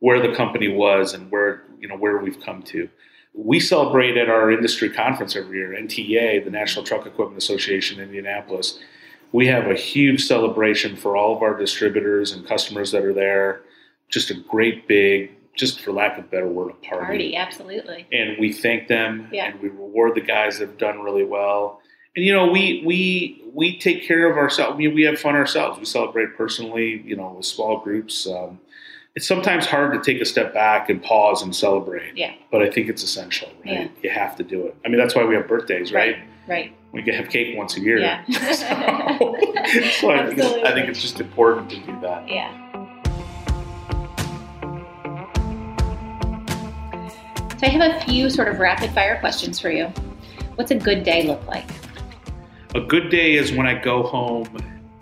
where 0.00 0.20
the 0.20 0.34
company 0.34 0.68
was 0.68 1.14
and 1.14 1.30
where 1.30 1.62
you 1.80 1.88
know 1.88 1.96
where 1.96 2.18
we've 2.18 2.40
come 2.40 2.62
to. 2.62 2.88
We 3.34 3.60
celebrate 3.60 4.16
at 4.16 4.30
our 4.30 4.50
industry 4.50 4.88
conference 4.90 5.36
every 5.36 5.58
year, 5.58 5.76
NTEA, 5.78 6.44
the 6.44 6.50
National 6.50 6.84
Truck 6.84 7.06
Equipment 7.06 7.36
Association, 7.36 7.98
in 8.00 8.06
Indianapolis. 8.08 8.78
We 9.32 9.46
have 9.48 9.66
a 9.66 9.74
huge 9.74 10.24
celebration 10.24 10.96
for 10.96 11.16
all 11.16 11.36
of 11.36 11.42
our 11.42 11.54
distributors 11.58 12.32
and 12.32 12.46
customers 12.46 12.92
that 12.92 13.02
are 13.04 13.12
there. 13.12 13.60
Just 14.08 14.30
a 14.30 14.34
great 14.34 14.88
big, 14.88 15.32
just 15.54 15.80
for 15.80 15.92
lack 15.92 16.16
of 16.16 16.24
a 16.24 16.28
better 16.28 16.46
word, 16.48 16.70
a 16.70 16.86
Party, 16.86 17.36
absolutely. 17.36 18.06
and 18.12 18.38
we 18.38 18.52
thank 18.52 18.88
them 18.88 19.28
Yeah. 19.32 19.46
and 19.50 19.60
we 19.60 19.68
reward 19.68 20.14
the 20.14 20.20
guys 20.22 20.58
that 20.58 20.68
have 20.68 20.78
done 20.78 21.00
really 21.00 21.24
well. 21.24 21.80
And 22.14 22.24
you 22.24 22.32
know, 22.32 22.46
we 22.50 22.82
we 22.86 23.42
we 23.52 23.78
take 23.78 24.06
care 24.06 24.30
of 24.30 24.38
ourselves. 24.38 24.78
We, 24.78 24.88
we 24.88 25.02
have 25.02 25.18
fun 25.20 25.34
ourselves. 25.34 25.78
We 25.78 25.84
celebrate 25.84 26.36
personally, 26.36 27.02
you 27.04 27.16
know, 27.16 27.34
with 27.36 27.44
small 27.44 27.80
groups. 27.80 28.26
Um, 28.26 28.60
it's 29.16 29.26
sometimes 29.26 29.64
hard 29.64 29.94
to 29.94 30.12
take 30.12 30.20
a 30.20 30.26
step 30.26 30.52
back 30.52 30.90
and 30.90 31.02
pause 31.02 31.40
and 31.42 31.56
celebrate. 31.56 32.14
Yeah. 32.14 32.34
But 32.52 32.62
I 32.62 32.70
think 32.70 32.90
it's 32.90 33.02
essential, 33.02 33.48
right? 33.64 33.74
Yeah. 33.74 33.88
You 34.02 34.10
have 34.10 34.36
to 34.36 34.42
do 34.42 34.66
it. 34.66 34.76
I 34.84 34.88
mean, 34.88 34.98
that's 34.98 35.14
why 35.14 35.24
we 35.24 35.34
have 35.34 35.48
birthdays, 35.48 35.90
right? 35.90 36.18
Right. 36.46 36.76
We 36.92 37.02
can 37.02 37.14
have 37.14 37.30
cake 37.30 37.56
once 37.56 37.78
a 37.78 37.80
year. 37.80 37.98
Yeah. 37.98 38.22
so 38.30 39.32
so 39.90 40.10
I, 40.10 40.26
think 40.26 40.40
I 40.40 40.74
think 40.74 40.88
it's 40.90 41.00
just 41.00 41.18
important 41.18 41.70
to 41.70 41.76
do 41.76 41.98
that. 42.02 42.28
Yeah. 42.28 42.52
So 47.56 47.66
I 47.66 47.70
have 47.70 47.96
a 47.96 48.04
few 48.04 48.28
sort 48.28 48.48
of 48.48 48.58
rapid 48.58 48.90
fire 48.90 49.18
questions 49.18 49.58
for 49.58 49.70
you. 49.70 49.86
What's 50.56 50.72
a 50.72 50.76
good 50.76 51.04
day 51.04 51.26
look 51.26 51.44
like? 51.46 51.64
A 52.74 52.82
good 52.82 53.08
day 53.08 53.36
is 53.36 53.50
when 53.50 53.66
I 53.66 53.80
go 53.80 54.02
home, 54.02 54.46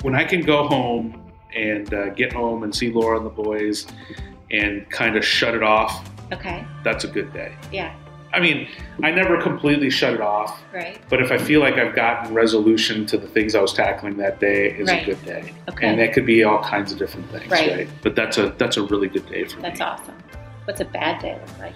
when 0.03 0.15
I 0.15 0.23
can 0.23 0.41
go 0.41 0.69
home 0.69 1.24
and 1.55 1.93
uh, 1.95 2.09
get 2.11 2.33
home 2.33 2.63
and 2.63 2.75
see 2.75 2.91
Laura 2.91 3.17
and 3.17 3.27
the 3.27 3.31
boys 3.31 3.87
and 4.51 4.89
kind 4.91 5.17
of 5.17 5.25
shut 5.25 5.55
it 5.55 5.63
off. 5.63 6.09
Okay. 6.33 6.65
That's 6.83 7.05
a 7.05 7.09
good 7.09 7.33
day. 7.33 7.55
Yeah. 7.73 7.95
I 8.33 8.41
mean, 8.41 8.67
I 9.05 9.13
never 9.13 9.41
completely 9.41 9.91
shut 9.91 10.13
it 10.13 10.21
off, 10.21 10.61
Right. 10.73 10.99
but 11.09 11.23
if 11.23 11.31
I 11.31 11.39
feel 11.39 11.61
like 11.61 11.75
I've 11.75 11.95
gotten 11.95 12.35
resolution 12.35 13.07
to 13.07 13.17
the 13.17 13.29
things 13.29 13.55
I 13.55 13.61
was 13.61 13.73
tackling 13.73 14.17
that 14.17 14.41
day, 14.41 14.73
it's 14.73 14.91
Right. 14.91 15.03
a 15.03 15.07
good 15.07 15.25
day. 15.25 15.53
Okay. 15.69 15.87
And 15.87 16.01
that 16.01 16.13
could 16.13 16.27
be 16.27 16.43
all 16.43 16.61
kinds 16.63 16.91
of 16.91 16.99
different 16.99 17.31
things, 17.31 17.49
Right. 17.49 17.71
right? 17.73 17.89
But 18.03 18.17
that's 18.17 18.37
a 18.39 18.53
that's 18.59 18.77
a 18.77 18.83
really 18.83 19.07
good 19.07 19.29
day 19.29 19.45
for 19.45 19.61
That's 19.61 19.79
me. 19.79 19.87
awesome. 19.87 20.17
What's 20.65 20.81
a 20.81 20.85
bad 20.85 21.21
day 21.23 21.39
look 21.47 21.59
like? 21.61 21.75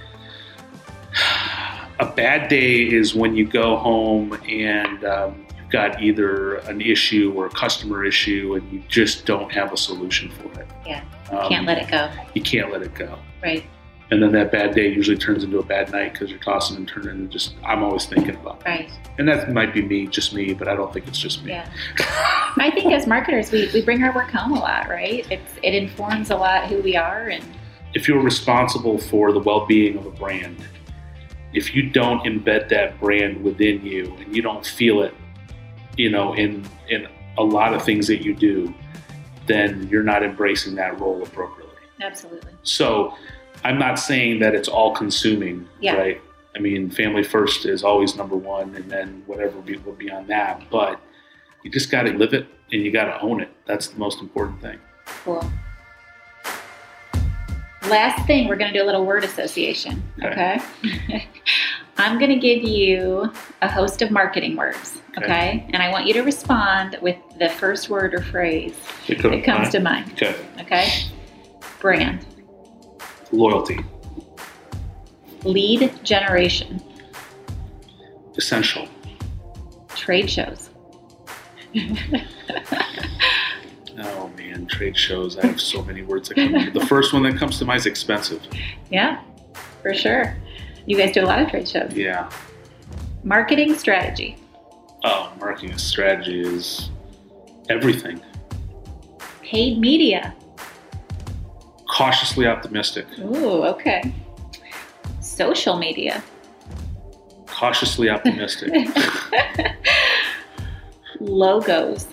a 2.00 2.06
bad 2.06 2.48
day 2.48 2.82
is 2.82 3.14
when 3.14 3.36
you 3.36 3.46
go 3.46 3.76
home 3.76 4.32
and 4.48 5.04
um, 5.04 5.46
got 5.70 6.02
either 6.02 6.56
an 6.56 6.80
issue 6.80 7.32
or 7.36 7.46
a 7.46 7.50
customer 7.50 8.04
issue 8.04 8.54
and 8.54 8.72
you 8.72 8.82
just 8.88 9.26
don't 9.26 9.50
have 9.52 9.72
a 9.72 9.76
solution 9.76 10.30
for 10.30 10.60
it. 10.60 10.68
Yeah. 10.86 11.04
Um, 11.30 11.48
Can't 11.48 11.66
let 11.66 11.78
it 11.78 11.90
go. 11.90 12.10
You 12.34 12.42
can't 12.42 12.72
let 12.72 12.82
it 12.82 12.94
go. 12.94 13.18
Right. 13.42 13.64
And 14.10 14.22
then 14.22 14.32
that 14.32 14.50
bad 14.50 14.74
day 14.74 14.88
usually 14.88 15.18
turns 15.18 15.44
into 15.44 15.58
a 15.58 15.62
bad 15.62 15.92
night 15.92 16.14
because 16.14 16.30
you're 16.30 16.38
tossing 16.38 16.78
and 16.78 16.88
turning 16.88 17.10
and 17.10 17.30
just, 17.30 17.54
I'm 17.62 17.82
always 17.82 18.06
thinking 18.06 18.36
about 18.36 18.62
it. 18.62 18.64
Right. 18.64 18.90
And 19.18 19.28
that 19.28 19.52
might 19.52 19.74
be 19.74 19.82
me, 19.82 20.06
just 20.06 20.32
me, 20.32 20.54
but 20.54 20.66
I 20.66 20.74
don't 20.74 20.90
think 20.90 21.06
it's 21.06 21.18
just 21.18 21.44
me. 21.44 21.52
Yeah. 21.52 21.70
I 22.56 22.70
think 22.70 22.92
as 22.94 23.06
marketers, 23.06 23.52
we, 23.52 23.70
we 23.74 23.82
bring 23.82 24.02
our 24.02 24.14
work 24.14 24.30
home 24.30 24.52
a 24.52 24.60
lot, 24.60 24.88
right? 24.88 25.30
It's 25.30 25.52
it 25.62 25.74
informs 25.74 26.30
a 26.30 26.36
lot 26.36 26.68
who 26.68 26.80
we 26.80 26.96
are, 26.96 27.28
and 27.28 27.44
if 27.94 28.08
you're 28.08 28.22
responsible 28.22 28.96
for 28.96 29.32
the 29.32 29.38
well-being 29.38 29.98
of 29.98 30.06
a 30.06 30.10
brand 30.10 30.56
if 31.52 31.74
you 31.74 31.88
don't 31.88 32.20
embed 32.24 32.68
that 32.68 32.98
brand 33.00 33.42
within 33.42 33.84
you 33.84 34.14
and 34.20 34.34
you 34.34 34.42
don't 34.42 34.64
feel 34.64 35.02
it 35.02 35.14
you 35.98 36.08
know 36.08 36.32
in 36.34 36.64
in 36.88 37.06
a 37.36 37.42
lot 37.42 37.74
of 37.74 37.82
things 37.84 38.06
that 38.06 38.22
you 38.24 38.32
do 38.34 38.72
then 39.46 39.86
you're 39.90 40.02
not 40.02 40.22
embracing 40.22 40.74
that 40.74 40.98
role 41.00 41.22
appropriately 41.22 41.74
absolutely. 42.00 42.52
so 42.62 43.14
i'm 43.64 43.78
not 43.78 43.98
saying 43.98 44.38
that 44.38 44.54
it's 44.54 44.68
all 44.68 44.94
consuming 44.94 45.68
Yeah. 45.80 45.96
right 45.96 46.20
i 46.56 46.58
mean 46.58 46.88
family 46.90 47.22
first 47.22 47.66
is 47.66 47.84
always 47.84 48.16
number 48.16 48.36
one 48.36 48.74
and 48.74 48.90
then 48.90 49.22
whatever 49.26 49.60
be, 49.60 49.76
will 49.78 49.92
be 49.92 50.10
on 50.10 50.26
that 50.28 50.62
but 50.70 51.00
you 51.62 51.70
just 51.70 51.90
got 51.90 52.04
to 52.04 52.12
live 52.12 52.32
it 52.32 52.46
and 52.72 52.82
you 52.82 52.90
got 52.90 53.04
to 53.04 53.20
own 53.20 53.40
it 53.40 53.50
that's 53.66 53.88
the 53.88 53.98
most 53.98 54.20
important 54.20 54.60
thing 54.62 54.78
Cool. 55.24 55.42
Last 57.88 58.26
thing, 58.26 58.48
we're 58.48 58.56
going 58.56 58.70
to 58.70 58.78
do 58.78 58.84
a 58.84 58.86
little 58.86 59.06
word 59.06 59.24
association. 59.24 60.02
Okay. 60.22 60.60
I'm 61.98 62.18
going 62.18 62.30
to 62.30 62.38
give 62.38 62.62
you 62.62 63.30
a 63.60 63.68
host 63.70 64.02
of 64.02 64.10
marketing 64.10 64.56
words. 64.56 65.00
Okay. 65.16 65.24
Okay. 65.26 65.66
And 65.72 65.82
I 65.82 65.90
want 65.90 66.06
you 66.06 66.14
to 66.14 66.22
respond 66.22 66.96
with 67.02 67.16
the 67.38 67.48
first 67.48 67.90
word 67.90 68.14
or 68.14 68.22
phrase 68.22 68.76
that 69.08 69.42
comes 69.44 69.70
to 69.70 69.80
mind. 69.80 70.12
okay 70.12 70.34
Okay. 70.60 70.88
Brand, 71.80 72.24
loyalty 73.32 73.78
lead 75.44 75.92
generation, 76.04 76.80
essential 78.36 78.88
trade 79.94 80.28
shows, 80.30 80.70
Oh 84.00 84.30
man, 84.36 84.66
trade 84.66 84.96
shows. 84.96 85.36
I 85.38 85.46
have 85.46 85.60
so 85.60 85.82
many 85.82 86.02
words 86.02 86.28
that 86.28 86.36
come 86.36 86.52
to 86.52 86.70
The 86.70 86.86
first 86.86 87.12
one 87.12 87.24
that 87.24 87.36
comes 87.36 87.58
to 87.58 87.64
mind 87.64 87.80
is 87.80 87.86
expensive. 87.86 88.40
yeah, 88.90 89.20
for 89.82 89.92
sure. 89.94 90.36
You 90.88 90.96
guys 90.96 91.12
do 91.12 91.22
a 91.22 91.26
lot 91.26 91.40
of 91.42 91.50
trade 91.50 91.68
shows. 91.68 91.92
Yeah. 91.92 92.30
Marketing 93.22 93.74
strategy, 93.74 94.36
Oh, 95.04 95.30
marketing 95.38 95.76
strategy 95.76 96.40
is 96.40 96.88
everything. 97.68 98.20
paid 99.42 99.78
media. 99.78 100.34
Cautiously 101.90 102.46
optimistic. 102.46 103.06
Ooh, 103.18 103.64
okay. 103.64 104.02
Social 105.20 105.76
media, 105.76 106.22
Cautiously 107.46 108.08
optimistic. 108.16 108.72
logos. 111.20 112.06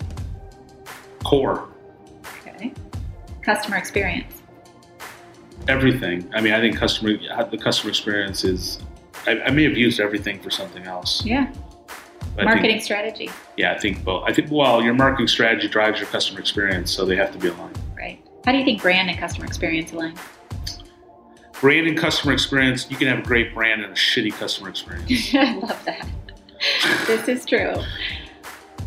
Core. 1.23 1.69
Okay. 2.45 2.73
Customer 3.41 3.77
experience, 3.77 4.41
Everything. 5.67 6.29
I 6.33 6.41
mean, 6.41 6.53
I 6.53 6.59
think 6.61 6.77
customer 6.77 7.17
the 7.49 7.57
customer 7.57 7.89
experience 7.89 8.43
is. 8.43 8.79
I, 9.27 9.39
I 9.41 9.49
may 9.51 9.63
have 9.63 9.75
used 9.77 9.99
everything 9.99 10.39
for 10.39 10.51
something 10.51 10.83
else. 10.83 11.25
yeah. 11.25 11.51
but 12.35 12.45
Marketing 12.45 12.71
Think, 12.71 12.83
strategy, 12.83 13.29
yeah, 13.57 13.71
I 13.73 13.79
think 13.79 14.03
both. 14.03 14.23
I 14.29 14.33
think 14.33 14.51
well, 14.51 14.83
your 14.83 14.93
marketing 14.93 15.27
strategy 15.27 15.67
drives 15.67 15.99
your 15.99 16.07
customer 16.09 16.39
experience, 16.39 16.91
so 16.91 17.05
they 17.05 17.15
have 17.15 17.31
to 17.31 17.37
be 17.39 17.47
aligned. 17.47 17.79
right? 17.97 18.19
How 18.45 18.51
do 18.51 18.59
you 18.59 18.65
think 18.65 18.81
brand 18.81 19.09
and 19.09 19.17
customer 19.17 19.45
experience 19.47 19.91
align? 19.93 20.13
Brand 21.61 21.87
and 21.87 21.97
customer 21.97 22.33
experience. 22.33 22.85
You 22.91 22.97
can 22.97 23.07
have 23.07 23.19
a 23.19 23.23
great 23.23 23.53
brand 23.55 23.81
and 23.83 23.91
a 23.93 23.95
shitty 23.95 24.33
customer 24.33 24.69
experience. 24.69 25.09
I 25.33 25.55
love 25.55 25.85
that. 25.85 26.07
This 27.07 27.27
is 27.27 27.45
true. 27.45 27.73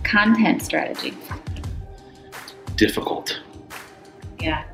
Content 0.04 0.62
strategy, 0.62 1.14
Difficult. 2.76 3.40
yeah. 4.38 4.64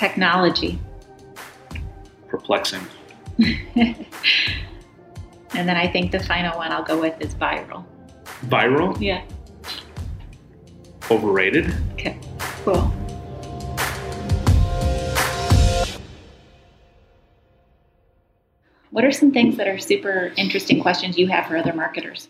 Technology, 0.00 0.78
Perplexing. 2.26 2.80
and 3.38 4.06
then 5.52 5.76
I 5.76 5.86
think 5.92 6.10
the 6.10 6.20
final 6.20 6.56
one 6.56 6.72
I'll 6.72 6.82
go 6.82 6.98
with 6.98 7.20
is 7.20 7.34
viral. 7.34 7.84
Viral. 8.46 8.98
Yeah. 8.98 9.22
Overrated. 11.10 11.74
Okay. 11.92 12.18
Cool. 12.64 12.80
What 18.88 19.04
are 19.04 19.12
some 19.12 19.32
things 19.32 19.58
that 19.58 19.68
are 19.68 19.76
super 19.76 20.32
interesting 20.38 20.80
questions 20.80 21.18
you 21.18 21.26
have 21.26 21.44
for 21.44 21.58
other 21.58 21.74
marketers? 21.74 22.28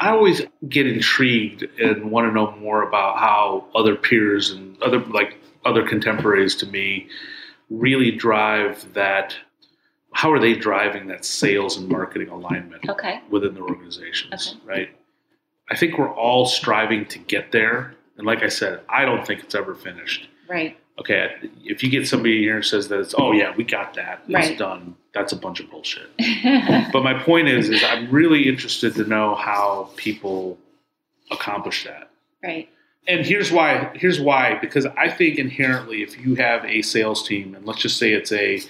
I 0.00 0.08
always 0.10 0.40
get 0.68 0.86
intrigued 0.86 1.62
and 1.78 2.10
want 2.10 2.26
to 2.26 2.32
know 2.32 2.50
more 2.52 2.82
about 2.88 3.18
how 3.18 3.66
other 3.74 3.94
peers 3.94 4.50
and 4.50 4.80
other 4.82 5.00
like 5.00 5.36
other 5.66 5.86
contemporaries 5.86 6.54
to 6.56 6.66
me 6.66 7.08
really 7.68 8.10
drive 8.10 8.92
that 8.94 9.36
how 10.12 10.32
are 10.32 10.40
they 10.40 10.54
driving 10.54 11.06
that 11.08 11.24
sales 11.24 11.76
and 11.76 11.86
marketing 11.88 12.28
alignment 12.30 12.88
Okay. 12.88 13.20
within 13.30 13.54
their 13.54 13.62
organizations, 13.62 14.56
Okay. 14.56 14.66
right? 14.66 14.88
I 15.70 15.76
think 15.76 15.98
we're 15.98 16.12
all 16.12 16.46
striving 16.46 17.04
to 17.06 17.18
get 17.20 17.52
there. 17.52 17.94
And 18.16 18.26
like 18.26 18.42
I 18.42 18.48
said, 18.48 18.80
I 18.88 19.04
don't 19.04 19.24
think 19.24 19.40
it's 19.44 19.54
ever 19.54 19.74
finished. 19.74 20.28
Right. 20.48 20.76
Okay, 21.00 21.30
if 21.64 21.82
you 21.82 21.88
get 21.90 22.06
somebody 22.06 22.40
here 22.40 22.56
who 22.56 22.62
says 22.62 22.88
that 22.88 23.00
it's, 23.00 23.14
oh 23.16 23.32
yeah, 23.32 23.54
we 23.56 23.64
got 23.64 23.94
that, 23.94 24.22
it's 24.28 24.34
Right. 24.34 24.58
done, 24.58 24.94
that's 25.14 25.32
a 25.32 25.36
bunch 25.36 25.58
of 25.60 25.70
bullshit. 25.70 26.10
But 26.92 27.02
my 27.02 27.14
point 27.22 27.48
is, 27.48 27.70
is 27.70 27.82
I'm 27.82 28.10
really 28.10 28.46
interested 28.48 28.94
to 28.96 29.04
know 29.04 29.34
how 29.34 29.90
people 29.96 30.58
accomplish 31.30 31.84
that. 31.84 32.10
right. 32.42 32.68
And 33.08 33.24
here's 33.24 33.50
why. 33.50 33.90
Here's 33.94 34.20
why. 34.20 34.58
Because 34.60 34.84
I 34.84 35.08
think 35.08 35.38
inherently, 35.38 36.02
if 36.02 36.18
you 36.20 36.34
have 36.34 36.64
a 36.66 36.82
sales 36.82 37.26
team, 37.26 37.54
and 37.54 37.64
let's 37.64 37.80
just 37.80 37.96
say 37.96 38.12
it's 38.12 38.30
a 38.30 38.60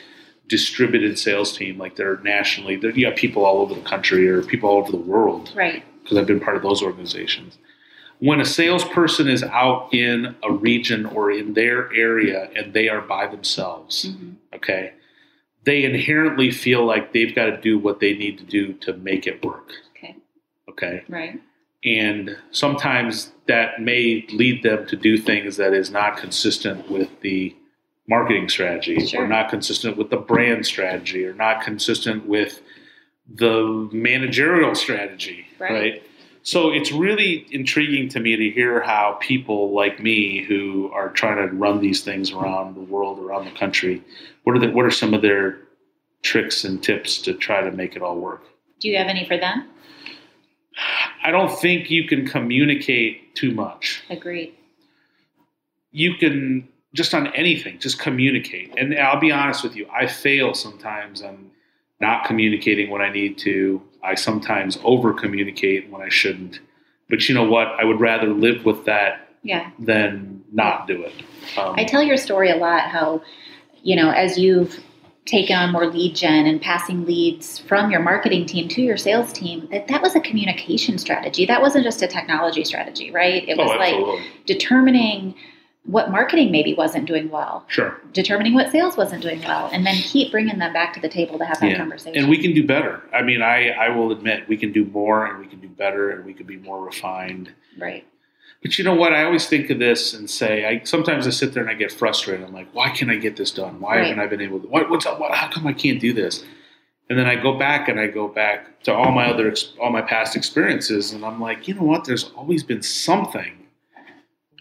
distributed 0.46 1.18
sales 1.18 1.54
team, 1.56 1.78
like 1.78 1.96
they're 1.96 2.18
nationally, 2.18 2.76
they're, 2.76 2.92
you 2.92 3.06
have 3.06 3.16
people 3.16 3.44
all 3.44 3.58
over 3.60 3.74
the 3.74 3.80
country 3.82 4.28
or 4.28 4.40
people 4.42 4.70
all 4.70 4.76
over 4.78 4.92
the 4.92 4.96
world, 4.98 5.52
Right. 5.56 5.82
because 6.02 6.16
I've 6.16 6.28
been 6.28 6.38
part 6.40 6.56
of 6.56 6.62
those 6.62 6.80
organizations. 6.80 7.58
When 8.20 8.40
a 8.40 8.44
salesperson 8.44 9.28
is 9.28 9.42
out 9.42 9.92
in 9.92 10.34
a 10.42 10.52
region 10.52 11.06
or 11.06 11.30
in 11.30 11.54
their 11.54 11.92
area 11.94 12.50
and 12.54 12.72
they 12.74 12.88
are 12.88 13.00
by 13.00 13.26
themselves, 13.26 14.04
Mhm. 14.10 14.34
okay, 14.54 14.92
they 15.64 15.84
inherently 15.84 16.50
feel 16.50 16.84
like 16.84 17.12
they've 17.12 17.34
got 17.34 17.46
to 17.46 17.56
do 17.60 17.78
what 17.78 18.00
they 18.00 18.14
need 18.14 18.36
to 18.38 18.44
do 18.44 18.74
to 18.74 18.92
make 18.94 19.26
it 19.26 19.42
work. 19.44 19.72
Okay. 19.96 20.14
Okay. 20.68 21.02
Right. 21.08 21.40
And 21.82 22.36
sometimes 22.50 23.32
that 23.46 23.80
may 23.80 24.26
lead 24.32 24.62
them 24.62 24.86
to 24.86 24.96
do 24.96 25.16
things 25.16 25.56
that 25.56 25.72
is 25.72 25.90
not 25.90 26.18
consistent 26.18 26.90
with 26.90 27.08
the 27.22 27.54
marketing 28.06 28.50
strategy 28.50 29.06
Sure. 29.06 29.24
or 29.24 29.28
not 29.28 29.48
consistent 29.48 29.96
with 29.96 30.10
the 30.10 30.16
brand 30.18 30.66
strategy 30.66 31.24
or 31.24 31.32
not 31.32 31.62
consistent 31.62 32.26
with 32.26 32.60
the 33.32 33.88
managerial 33.92 34.74
strategy, 34.74 35.46
Right. 35.58 35.72
right? 35.72 36.02
So 36.42 36.70
it's 36.70 36.90
really 36.90 37.46
intriguing 37.50 38.08
to 38.10 38.20
me 38.20 38.36
to 38.36 38.50
hear 38.50 38.80
how 38.80 39.18
people 39.20 39.74
like 39.74 40.00
me 40.00 40.42
who 40.42 40.90
are 40.92 41.10
trying 41.10 41.36
to 41.36 41.54
run 41.54 41.80
these 41.80 42.02
things 42.02 42.32
around 42.32 42.74
the 42.76 42.80
world, 42.80 43.18
around 43.18 43.44
the 43.44 43.50
country, 43.52 44.02
what 44.44 44.56
are 44.56 44.58
the, 44.58 44.70
what 44.70 44.86
are 44.86 44.90
some 44.90 45.12
of 45.12 45.20
their 45.22 45.58
tricks 46.22 46.64
and 46.64 46.82
tips 46.82 47.18
to 47.22 47.34
try 47.34 47.60
to 47.60 47.70
make 47.70 47.94
it 47.94 48.02
all 48.02 48.16
work? 48.16 48.42
Do 48.80 48.88
you 48.88 48.96
have 48.96 49.08
any 49.08 49.26
for 49.26 49.36
them? 49.36 49.68
I 51.22 51.30
don't 51.30 51.50
think 51.60 51.90
you 51.90 52.08
can 52.08 52.26
communicate 52.26 53.34
too 53.34 53.52
much. 53.52 54.02
Agreed. 54.08 54.54
You 55.92 56.14
can 56.14 56.68
just 56.94 57.14
on 57.14 57.28
anything, 57.34 57.78
just 57.78 57.98
communicate. 57.98 58.72
And 58.76 58.98
I'll 58.98 59.20
be 59.20 59.30
honest 59.30 59.62
with 59.62 59.76
you, 59.76 59.86
I 59.92 60.06
fail 60.06 60.54
sometimes 60.54 61.22
on 61.22 61.50
not 62.00 62.24
communicating 62.24 62.90
when 62.90 63.02
I 63.02 63.10
need 63.10 63.38
to. 63.38 63.82
I 64.02 64.14
sometimes 64.14 64.78
over 64.84 65.12
communicate 65.12 65.90
when 65.90 66.02
I 66.02 66.08
shouldn't. 66.08 66.60
But 67.08 67.28
you 67.28 67.34
know 67.34 67.44
what? 67.44 67.68
I 67.78 67.84
would 67.84 68.00
rather 68.00 68.28
live 68.28 68.64
with 68.64 68.84
that 68.84 69.28
Yeah. 69.42 69.70
than 69.78 70.42
not 70.52 70.86
do 70.86 71.02
it. 71.02 71.12
Um, 71.58 71.74
I 71.76 71.84
tell 71.84 72.02
your 72.02 72.16
story 72.16 72.50
a 72.50 72.56
lot 72.56 72.88
how, 72.88 73.22
you 73.82 73.96
know, 73.96 74.10
as 74.10 74.38
you've 74.38 74.78
taken 75.26 75.56
on 75.56 75.72
more 75.72 75.86
lead 75.86 76.16
gen 76.16 76.46
and 76.46 76.60
passing 76.60 77.04
leads 77.04 77.58
from 77.58 77.90
your 77.90 78.00
marketing 78.00 78.46
team 78.46 78.68
to 78.68 78.82
your 78.82 78.96
sales 78.96 79.32
team, 79.32 79.68
that 79.70 79.86
that 79.88 80.02
was 80.02 80.16
a 80.16 80.20
communication 80.20 80.98
strategy. 80.98 81.46
That 81.46 81.62
wasn't 81.62 81.84
just 81.84 82.02
a 82.02 82.08
technology 82.08 82.64
strategy, 82.64 83.10
right? 83.10 83.48
It 83.48 83.58
oh, 83.58 83.64
was 83.64 83.78
like 83.78 84.26
determining 84.46 85.34
what 85.90 86.10
marketing 86.10 86.50
maybe 86.52 86.72
wasn't 86.74 87.06
doing 87.06 87.28
well, 87.30 87.64
Sure. 87.68 87.98
determining 88.12 88.54
what 88.54 88.70
sales 88.70 88.96
wasn't 88.96 89.22
doing 89.22 89.40
well, 89.42 89.68
and 89.72 89.84
then 89.84 89.94
keep 89.96 90.30
bringing 90.30 90.58
them 90.58 90.72
back 90.72 90.92
to 90.94 91.00
the 91.00 91.08
table 91.08 91.38
to 91.38 91.44
have 91.44 91.58
that 91.60 91.70
Yeah. 91.70 91.76
conversation. 91.78 92.18
And 92.20 92.28
we 92.30 92.38
can 92.38 92.52
do 92.54 92.64
better. 92.66 93.00
I 93.12 93.22
mean, 93.22 93.42
I, 93.42 93.70
I 93.70 93.88
will 93.88 94.12
admit 94.12 94.48
we 94.48 94.56
can 94.56 94.72
do 94.72 94.84
more 94.86 95.26
and 95.26 95.38
we 95.40 95.46
can 95.46 95.60
do 95.60 95.68
better 95.68 96.10
and 96.10 96.24
we 96.24 96.32
can 96.32 96.46
be 96.46 96.56
more 96.56 96.84
refined. 96.84 97.50
right. 97.78 98.04
But 98.62 98.76
you 98.76 98.84
know 98.84 98.94
what? 98.94 99.14
I 99.14 99.24
always 99.24 99.46
think 99.46 99.70
of 99.70 99.78
this 99.78 100.12
and 100.12 100.28
say, 100.28 100.66
I 100.66 100.82
sometimes 100.84 101.26
I 101.26 101.30
sit 101.30 101.54
there 101.54 101.62
and 101.62 101.70
I 101.70 101.74
get 101.74 101.90
frustrated. 101.90 102.44
I'm 102.46 102.52
like, 102.52 102.68
why 102.74 102.90
can't 102.90 103.10
I 103.10 103.16
get 103.16 103.34
this 103.38 103.50
done? 103.52 103.80
Why 103.80 103.96
Right. 103.96 104.04
haven't 104.08 104.22
I 104.22 104.26
been 104.26 104.42
able 104.42 104.60
to? 104.60 104.68
What, 104.68 104.90
what's 104.90 105.06
up? 105.06 105.18
What, 105.18 105.32
how 105.34 105.48
come 105.48 105.66
I 105.66 105.72
can't 105.72 105.98
do 105.98 106.12
this? 106.12 106.44
And 107.08 107.18
then 107.18 107.26
I 107.26 107.36
go 107.36 107.54
back 107.58 107.88
and 107.88 107.98
I 107.98 108.06
go 108.08 108.28
back 108.28 108.82
to 108.82 108.92
all 108.94 109.12
my 109.12 109.30
other, 109.30 109.54
all 109.80 109.88
my 109.90 110.02
past 110.02 110.36
experiences, 110.36 111.12
and 111.12 111.24
I'm 111.24 111.40
like, 111.40 111.68
you 111.68 111.74
know 111.74 111.84
what? 111.84 112.04
There's 112.04 112.24
always 112.36 112.62
been 112.62 112.82
something 112.82 113.59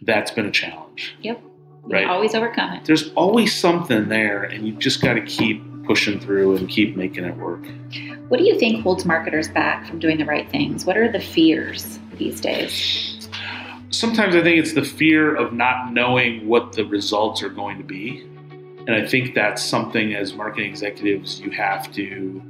that's 0.02 0.32
been 0.32 0.46
a 0.46 0.52
challenge. 0.52 1.16
Yep. 1.22 1.42
Right. 1.84 2.08
always 2.08 2.36
overcome 2.36 2.74
it. 2.74 2.86
There's 2.86 3.12
always 3.14 3.56
something 3.56 4.10
there, 4.10 4.44
and 4.44 4.68
you 4.68 4.74
just 4.74 5.02
got 5.02 5.14
to 5.14 5.22
keep 5.22 5.64
pushing 5.86 6.20
through 6.20 6.58
and 6.58 6.70
keep 6.70 6.96
making 6.96 7.24
it 7.24 7.36
work. 7.38 7.66
What 8.28 8.38
do 8.38 8.44
you 8.44 8.60
think 8.60 8.84
holds 8.84 9.06
marketers 9.06 9.48
back 9.48 9.88
from 9.88 9.98
doing 9.98 10.18
the 10.18 10.26
right 10.26 10.48
things? 10.52 10.86
What 10.86 10.98
are 10.98 11.12
the 11.12 11.20
fears 11.20 11.98
these 12.18 12.40
days? 12.40 13.20
sometimes 13.92 14.36
I 14.36 14.42
think 14.42 14.60
it's 14.60 14.74
the 14.74 14.84
fear 14.84 15.36
of 15.36 15.54
not 15.54 15.92
knowing 15.94 16.48
what 16.48 16.74
the 16.74 16.86
results 16.86 17.42
are 17.44 17.50
going 17.50 17.78
to 17.78 17.84
be. 17.84 18.22
And 18.88 18.92
I 18.92 19.06
think 19.06 19.36
that's 19.36 19.64
something 19.64 20.16
as 20.16 20.34
marketing 20.34 20.70
executives 20.70 21.40
you 21.40 21.52
have 21.52 21.92
to 21.94 22.42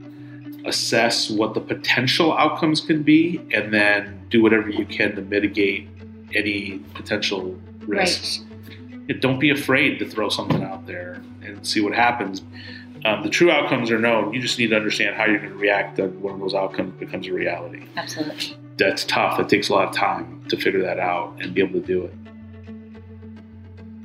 assess 0.66 1.30
what 1.30 1.54
the 1.54 1.62
potential 1.62 2.38
outcomes 2.38 2.82
can 2.82 3.04
be 3.04 3.42
and 3.54 3.74
then 3.74 4.26
do 4.30 4.44
whatever 4.44 4.70
you 4.70 4.86
can 4.86 5.16
to 5.16 5.22
mitigate 5.22 5.88
any 6.36 6.80
potential 6.94 7.60
risks. 7.82 8.44
And 9.10 9.20
don't 9.22 9.40
be 9.40 9.50
afraid 9.50 10.00
to 10.00 10.10
throw 10.10 10.30
something 10.30 10.64
out 10.64 10.86
there 10.86 11.22
and 11.42 11.66
see 11.66 11.82
what 11.82 11.94
happens. 11.94 12.42
Um, 13.06 13.24
the 13.24 13.30
true 13.30 13.50
outcomes 13.50 13.92
are 13.92 14.00
known. 14.00 14.34
You 14.34 14.42
just 14.42 14.60
need 14.60 14.68
to 14.68 14.76
understand 14.76 15.16
how 15.16 15.26
you're 15.26 15.40
going 15.40 15.52
to 15.52 15.58
react 15.58 15.98
when 15.98 16.22
one 16.22 16.34
of 16.34 16.40
those 16.40 16.54
outcomes 16.54 17.00
becomes 17.00 17.28
a 17.28 17.34
reality 17.34 17.86
Absolutely. 17.96 18.58
that's 18.78 19.06
tough. 19.06 19.40
It 19.40 19.48
takes 19.48 19.70
a 19.70 19.74
lot 19.74 19.88
of 19.88 19.96
time 19.96 20.44
to 20.50 20.58
figure 20.58 20.82
that 20.82 21.00
out 21.00 21.38
and 21.42 21.54
be 21.54 21.62
able 21.62 21.80
to 21.80 21.86
do 21.86 22.04
it. 22.04 22.14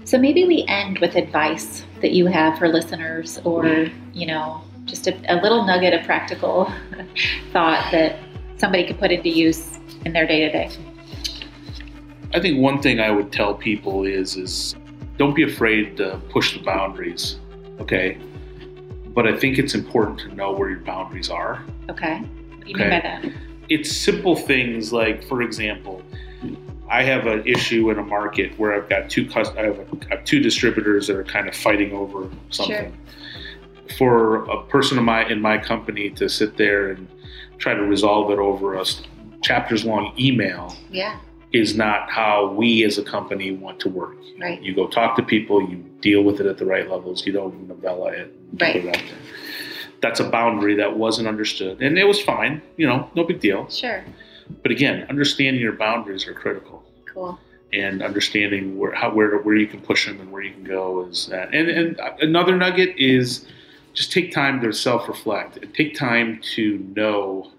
So 0.05 0.19
maybe 0.19 0.47
we 0.47 0.65
end 0.69 0.99
with 0.99 1.17
advice 1.17 1.85
that 2.03 2.13
you 2.13 2.27
have 2.27 2.59
for 2.59 2.69
listeners 2.69 3.41
or, 3.45 3.89
you 4.13 4.27
know, 4.27 4.63
just 4.85 5.07
a, 5.07 5.15
a 5.33 5.41
little 5.41 5.65
nugget 5.65 5.95
of 5.95 6.05
practical 6.05 6.71
thought 7.53 7.91
that 7.91 8.19
somebody 8.59 8.87
could 8.87 8.99
put 8.99 9.11
into 9.11 9.31
use 9.31 9.79
in 10.05 10.13
their 10.13 10.27
day 10.27 10.41
to 10.41 10.53
day. 10.53 10.71
I 12.35 12.40
think 12.40 12.59
one 12.61 12.83
thing 12.83 12.99
I 13.01 13.11
would 13.11 13.31
tell 13.33 13.55
people 13.55 14.05
is 14.05 14.37
is 14.37 14.75
don't 15.16 15.35
be 15.35 15.44
afraid 15.44 15.97
to 15.99 16.20
push 16.31 16.57
the 16.59 16.62
boundaries. 16.64 17.38
Okay. 17.81 18.18
But 19.14 19.29
I 19.29 19.37
think 19.37 19.59
it's 19.59 19.75
important 19.75 20.18
to 20.20 20.35
know 20.35 20.53
where 20.53 20.68
your 20.68 20.81
boundaries 20.81 21.31
are. 21.31 21.64
Okay. 21.88 22.16
What 22.18 22.64
do 22.64 22.70
you 22.70 22.75
Okay. 22.75 22.90
mean 22.90 22.90
by 22.90 23.01
that? 23.01 23.25
It's 23.68 23.97
simple 23.97 24.35
things 24.35 24.92
like, 24.92 25.23
for 25.25 25.40
example, 25.42 26.03
I 26.90 27.05
have 27.05 27.27
an 27.27 27.47
issue 27.47 27.90
in 27.90 27.99
a 27.99 28.03
market 28.03 28.59
where 28.59 28.75
I've 28.75 28.88
got 28.88 29.09
two 29.09 29.25
cus- 29.27 29.55
I 29.57 29.62
have, 29.62 29.79
a, 29.79 29.87
I 30.11 30.16
have 30.16 30.25
two 30.25 30.40
distributors 30.40 31.07
that 31.07 31.16
are 31.16 31.25
kind 31.25 31.49
of 31.49 31.55
fighting 31.55 31.92
over 31.92 32.29
something. 32.51 32.92
For 33.97 34.44
a 34.51 34.62
person 34.64 34.99
in 34.99 35.05
my 35.05 35.29
in 35.29 35.40
my 35.40 35.57
company 35.59 36.11
to 36.11 36.29
sit 36.29 36.57
there 36.57 36.90
and 36.90 37.07
try 37.59 37.75
to 37.75 37.83
resolve 37.83 38.31
it 38.33 38.38
over 38.38 38.75
a 38.75 38.85
chapters 39.42 39.85
long 39.85 40.12
email 40.18 40.75
Yeah. 40.90 41.18
Is 41.55 41.77
not 41.77 42.11
how 42.11 42.49
we 42.49 42.83
as 42.85 42.99
a 42.99 43.03
company 43.05 43.53
want 43.53 43.79
to 43.79 43.88
work. 43.88 44.17
Right. 44.40 44.61
You 44.61 44.75
go 44.75 44.88
talk 44.88 45.14
to 45.17 45.23
people, 45.23 45.62
you 45.62 45.77
deal 46.01 46.23
with 46.25 46.40
it 46.40 46.47
at 46.47 46.59
the 46.59 46.67
right 46.67 46.90
levels. 46.90 47.25
You 47.25 47.33
don't 47.33 47.69
novella 47.69 48.09
it. 48.09 48.35
Right. 48.61 48.85
It. 48.85 49.03
That's 50.03 50.19
a 50.19 50.29
boundary 50.29 50.75
that 50.75 50.97
wasn't 50.99 51.29
understood, 51.29 51.81
and 51.81 51.97
it 51.97 52.05
was 52.05 52.21
fine. 52.21 52.61
You 52.77 52.88
know, 52.88 53.09
no 53.14 53.23
big 53.25 53.40
deal. 53.40 53.69
Sure. 53.71 54.05
But 54.62 54.73
again, 54.73 55.07
understanding 55.09 55.62
your 55.62 55.73
boundaries 55.73 56.27
are 56.27 56.35
critical, 56.35 56.83
Cool. 57.14 57.38
and 57.73 58.03
understanding 58.03 58.77
where 58.77 58.93
how 58.93 59.14
where 59.14 59.38
where 59.38 59.55
you 59.55 59.69
can 59.69 59.81
push 59.81 60.07
them 60.07 60.21
and 60.21 60.31
where 60.33 60.43
you 60.43 60.53
can 60.53 60.64
go 60.64 61.07
is 61.07 61.29
that. 61.29 61.55
And 61.55 61.71
and 61.71 62.01
another 62.21 62.57
nugget 62.57 62.99
is 62.99 63.47
just 63.95 64.11
take 64.11 64.33
time 64.33 64.61
to 64.62 64.73
self 64.73 65.07
reflect 65.09 65.57
and 65.59 65.73
take 65.73 65.95
time 65.95 66.40
to 66.57 66.79
know, 66.97 67.53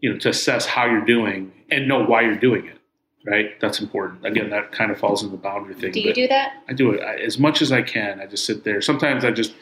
you 0.00 0.12
know, 0.12 0.18
to 0.20 0.28
assess 0.28 0.64
how 0.66 0.86
you're 0.86 1.04
doing 1.04 1.52
and 1.70 1.88
know 1.88 2.04
why 2.04 2.22
you're 2.22 2.36
doing 2.36 2.64
it. 2.66 2.78
Right, 3.26 3.58
that's 3.58 3.80
important. 3.80 4.26
Again, 4.26 4.50
that 4.50 4.70
kind 4.72 4.90
of 4.90 4.98
falls 4.98 5.22
in 5.22 5.30
the 5.30 5.38
boundary 5.38 5.74
thing. 5.74 5.92
Do 5.92 6.00
you 6.00 6.12
do 6.12 6.28
that? 6.28 6.62
I 6.68 6.74
do 6.74 6.90
it 6.90 7.02
I, 7.02 7.16
as 7.16 7.38
much 7.38 7.62
as 7.62 7.72
I 7.72 7.80
can. 7.80 8.20
I 8.20 8.26
just 8.26 8.44
sit 8.44 8.64
there. 8.64 8.82
Sometimes 8.82 9.24
I 9.24 9.30
just 9.30 9.54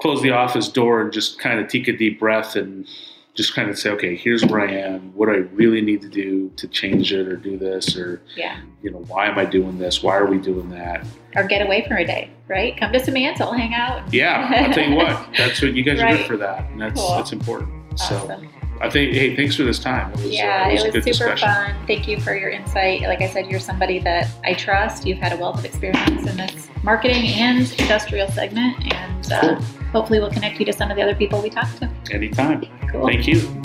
close 0.00 0.20
the 0.20 0.30
office 0.32 0.66
door 0.68 1.00
and 1.00 1.12
just 1.12 1.38
kind 1.38 1.60
of 1.60 1.68
take 1.68 1.86
a 1.86 1.96
deep 1.96 2.18
breath 2.18 2.56
and 2.56 2.88
just 3.34 3.54
kind 3.54 3.70
of 3.70 3.78
say, 3.78 3.88
okay, 3.90 4.16
here's 4.16 4.44
where 4.44 4.60
I 4.60 4.72
am. 4.72 5.14
What 5.14 5.26
do 5.26 5.32
I 5.32 5.36
really 5.54 5.80
need 5.80 6.02
to 6.02 6.08
do 6.08 6.50
to 6.56 6.66
change 6.66 7.12
it 7.12 7.28
or 7.28 7.36
do 7.36 7.56
this 7.56 7.96
or 7.96 8.20
Yeah. 8.36 8.60
you 8.82 8.90
know 8.90 8.98
why 9.06 9.26
am 9.28 9.38
I 9.38 9.44
doing 9.44 9.78
this? 9.78 10.02
Why 10.02 10.16
are 10.16 10.26
we 10.26 10.38
doing 10.38 10.68
that? 10.70 11.06
Or 11.36 11.44
get 11.44 11.64
away 11.64 11.86
for 11.86 11.94
a 11.96 12.04
day, 12.04 12.30
right? 12.48 12.76
Come 12.76 12.92
to 12.92 12.98
Simantel, 12.98 13.56
hang 13.56 13.74
out. 13.74 14.12
Yeah, 14.12 14.66
I'll 14.66 14.74
tell 14.74 14.88
you 14.88 14.96
what. 14.96 15.28
That's 15.38 15.62
what 15.62 15.72
you 15.74 15.84
guys 15.84 16.00
are 16.00 16.16
good 16.16 16.26
for 16.26 16.36
that, 16.36 16.68
and 16.70 16.80
that's 16.80 17.00
Cool. 17.00 17.14
that's 17.16 17.32
important. 17.32 17.98
So 17.98 18.16
Awesome. 18.16 18.48
I 18.82 18.90
think, 18.90 19.14
hey, 19.14 19.36
thanks 19.36 19.54
for 19.54 19.62
this 19.62 19.78
time. 19.78 20.10
It 20.10 20.16
was, 20.16 20.30
yeah, 20.30 20.64
uh, 20.66 20.70
it 20.70 20.72
was, 20.72 20.84
it 20.86 20.94
was 20.94 21.04
super 21.04 21.30
discussion. 21.30 21.48
fun. 21.48 21.86
Thank 21.86 22.08
you 22.08 22.20
for 22.20 22.34
your 22.34 22.50
insight. 22.50 23.02
Like 23.02 23.20
I 23.20 23.28
said, 23.28 23.46
you're 23.46 23.60
somebody 23.60 24.00
that 24.00 24.28
I 24.44 24.54
trust. 24.54 25.06
You've 25.06 25.18
had 25.18 25.32
a 25.32 25.36
wealth 25.36 25.60
of 25.60 25.64
experience 25.64 26.28
in 26.28 26.36
this 26.36 26.68
marketing 26.82 27.28
and 27.28 27.60
industrial 27.78 28.28
segment, 28.32 28.92
and 28.92 29.32
uh, 29.32 29.40
cool. 29.40 29.54
hopefully, 29.92 30.18
we'll 30.18 30.32
connect 30.32 30.58
you 30.58 30.66
to 30.66 30.72
some 30.72 30.90
of 30.90 30.96
the 30.96 31.02
other 31.02 31.14
people 31.14 31.40
we 31.40 31.48
talked 31.48 31.78
to. 31.78 31.88
Anytime. 32.10 32.66
Cool. 32.90 33.06
Thank 33.06 33.28
you. 33.28 33.62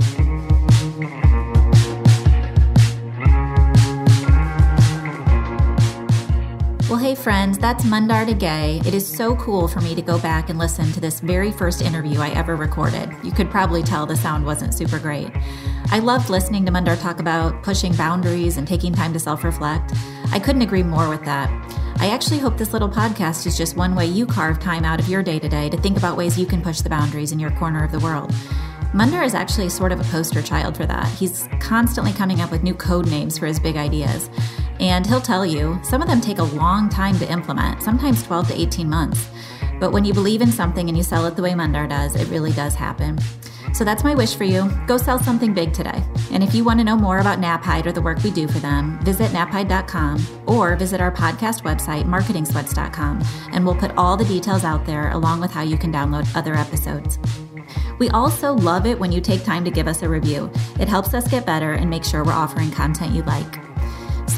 Well, 6.97 7.05
hey, 7.05 7.13
friends, 7.13 7.59
that's 7.59 7.83
Mundar 7.83 8.25
Gay. 8.39 8.81
It 8.83 8.95
is 8.95 9.07
so 9.07 9.35
cool 9.35 9.67
for 9.67 9.81
me 9.81 9.93
to 9.93 10.01
go 10.01 10.17
back 10.17 10.49
and 10.49 10.57
listen 10.57 10.91
to 10.93 10.99
this 10.99 11.19
very 11.19 11.51
first 11.51 11.83
interview 11.83 12.19
I 12.19 12.29
ever 12.29 12.55
recorded. 12.55 13.15
You 13.21 13.31
could 13.31 13.51
probably 13.51 13.83
tell 13.83 14.07
the 14.07 14.15
sound 14.15 14.43
wasn't 14.43 14.73
super 14.73 14.97
great. 14.97 15.29
I 15.91 15.99
loved 15.99 16.31
listening 16.31 16.65
to 16.65 16.71
Mundar 16.71 16.99
talk 16.99 17.19
about 17.19 17.61
pushing 17.61 17.93
boundaries 17.93 18.57
and 18.57 18.67
taking 18.67 18.93
time 18.93 19.13
to 19.13 19.19
self 19.19 19.43
reflect. 19.43 19.93
I 20.31 20.39
couldn't 20.39 20.63
agree 20.63 20.81
more 20.81 21.07
with 21.07 21.23
that. 21.25 21.51
I 21.99 22.09
actually 22.09 22.39
hope 22.39 22.57
this 22.57 22.73
little 22.73 22.89
podcast 22.89 23.45
is 23.45 23.55
just 23.55 23.77
one 23.77 23.93
way 23.93 24.07
you 24.07 24.25
carve 24.25 24.59
time 24.59 24.83
out 24.83 24.99
of 24.99 25.07
your 25.07 25.21
day 25.21 25.37
to 25.37 25.47
day 25.47 25.69
to 25.69 25.77
think 25.77 25.99
about 25.99 26.17
ways 26.17 26.39
you 26.39 26.47
can 26.47 26.63
push 26.63 26.81
the 26.81 26.89
boundaries 26.89 27.31
in 27.31 27.37
your 27.37 27.51
corner 27.51 27.83
of 27.83 27.91
the 27.91 27.99
world. 27.99 28.31
Mundar 28.93 29.23
is 29.23 29.35
actually 29.35 29.69
sort 29.69 29.91
of 29.91 29.99
a 29.99 30.03
poster 30.05 30.41
child 30.41 30.75
for 30.75 30.87
that. 30.87 31.07
He's 31.09 31.47
constantly 31.59 32.13
coming 32.13 32.41
up 32.41 32.49
with 32.49 32.63
new 32.63 32.73
code 32.73 33.05
names 33.05 33.37
for 33.37 33.45
his 33.45 33.59
big 33.59 33.77
ideas. 33.77 34.31
And 34.79 35.05
he'll 35.05 35.21
tell 35.21 35.45
you 35.45 35.79
some 35.83 36.01
of 36.01 36.07
them 36.07 36.21
take 36.21 36.39
a 36.39 36.43
long 36.43 36.89
time 36.89 37.17
to 37.19 37.31
implement, 37.31 37.81
sometimes 37.83 38.23
12 38.23 38.49
to 38.49 38.61
18 38.61 38.89
months. 38.89 39.27
But 39.79 39.91
when 39.91 40.05
you 40.05 40.13
believe 40.13 40.41
in 40.41 40.51
something 40.51 40.87
and 40.87 40.97
you 40.97 41.03
sell 41.03 41.25
it 41.25 41.35
the 41.35 41.41
way 41.41 41.51
Mundar 41.51 41.87
does, 41.89 42.15
it 42.15 42.27
really 42.29 42.51
does 42.51 42.75
happen. 42.75 43.19
So 43.73 43.83
that's 43.83 44.03
my 44.03 44.15
wish 44.15 44.35
for 44.35 44.43
you. 44.43 44.71
Go 44.87 44.97
sell 44.97 45.19
something 45.19 45.53
big 45.53 45.73
today. 45.73 46.03
And 46.31 46.43
if 46.43 46.55
you 46.55 46.63
want 46.63 46.79
to 46.79 46.83
know 46.83 46.97
more 46.97 47.19
about 47.19 47.39
Knapheide 47.39 47.85
or 47.85 47.91
the 47.91 48.01
work 48.01 48.23
we 48.23 48.31
do 48.31 48.47
for 48.47 48.59
them, 48.59 48.99
visit 49.03 49.29
knapheide.com 49.31 50.25
or 50.47 50.75
visit 50.75 51.01
our 51.01 51.11
podcast 51.11 51.61
website, 51.61 52.05
marketingsweats.com, 52.05 53.23
and 53.51 53.65
we'll 53.65 53.75
put 53.75 53.91
all 53.97 54.17
the 54.17 54.25
details 54.25 54.63
out 54.63 54.85
there 54.85 55.11
along 55.11 55.41
with 55.41 55.51
how 55.51 55.61
you 55.61 55.77
can 55.77 55.93
download 55.93 56.27
other 56.35 56.55
episodes. 56.55 57.19
We 57.99 58.09
also 58.09 58.53
love 58.53 58.85
it 58.85 58.99
when 58.99 59.11
you 59.11 59.21
take 59.21 59.43
time 59.43 59.63
to 59.65 59.71
give 59.71 59.87
us 59.87 60.01
a 60.01 60.09
review. 60.09 60.51
It 60.79 60.87
helps 60.87 61.13
us 61.13 61.27
get 61.27 61.45
better 61.45 61.73
and 61.73 61.89
make 61.89 62.03
sure 62.03 62.23
we're 62.23 62.31
offering 62.31 62.71
content 62.71 63.13
you 63.13 63.23
like. 63.23 63.66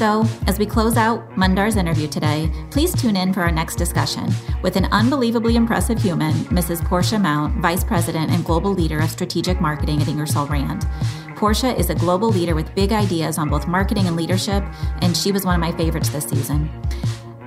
So, 0.00 0.24
as 0.46 0.58
we 0.58 0.64
close 0.64 0.96
out 0.96 1.36
Mundar's 1.36 1.76
interview 1.76 2.08
today, 2.08 2.50
please 2.70 2.94
tune 2.94 3.16
in 3.16 3.34
for 3.34 3.42
our 3.42 3.52
next 3.52 3.76
discussion 3.76 4.30
with 4.62 4.76
an 4.76 4.86
unbelievably 4.86 5.56
impressive 5.56 6.00
human, 6.00 6.32
Mrs. 6.44 6.82
Portia 6.82 7.18
Mount, 7.18 7.60
Vice 7.60 7.84
President 7.84 8.30
and 8.30 8.42
Global 8.42 8.72
Leader 8.72 8.98
of 9.00 9.10
Strategic 9.10 9.60
Marketing 9.60 10.00
at 10.00 10.08
Ingersoll 10.08 10.46
Rand. 10.46 10.88
Portia 11.36 11.76
is 11.76 11.90
a 11.90 11.94
global 11.94 12.30
leader 12.30 12.54
with 12.54 12.74
big 12.74 12.92
ideas 12.92 13.36
on 13.36 13.50
both 13.50 13.68
marketing 13.68 14.06
and 14.06 14.16
leadership, 14.16 14.64
and 15.02 15.14
she 15.14 15.32
was 15.32 15.44
one 15.44 15.54
of 15.54 15.60
my 15.60 15.72
favorites 15.72 16.08
this 16.08 16.24
season. 16.24 16.70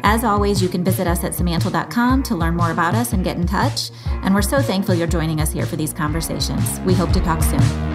As 0.03 0.23
always, 0.23 0.61
you 0.61 0.69
can 0.69 0.83
visit 0.83 1.07
us 1.07 1.23
at 1.23 1.31
Simantel.com 1.31 2.21
to 2.21 2.35
learn 2.35 2.55
more 2.55 2.69
about 2.69 2.93
us 2.93 3.13
and 3.13 3.23
get 3.23 3.35
in 3.35 3.47
touch. 3.47 3.89
And 4.21 4.35
we're 4.35 4.43
so 4.43 4.61
thankful 4.61 4.93
you're 4.93 5.07
joining 5.07 5.41
us 5.41 5.51
here 5.51 5.65
for 5.65 5.75
these 5.75 5.91
conversations. 5.91 6.79
We 6.81 6.93
hope 6.93 7.13
to 7.13 7.19
talk 7.21 7.41
soon. 7.41 7.92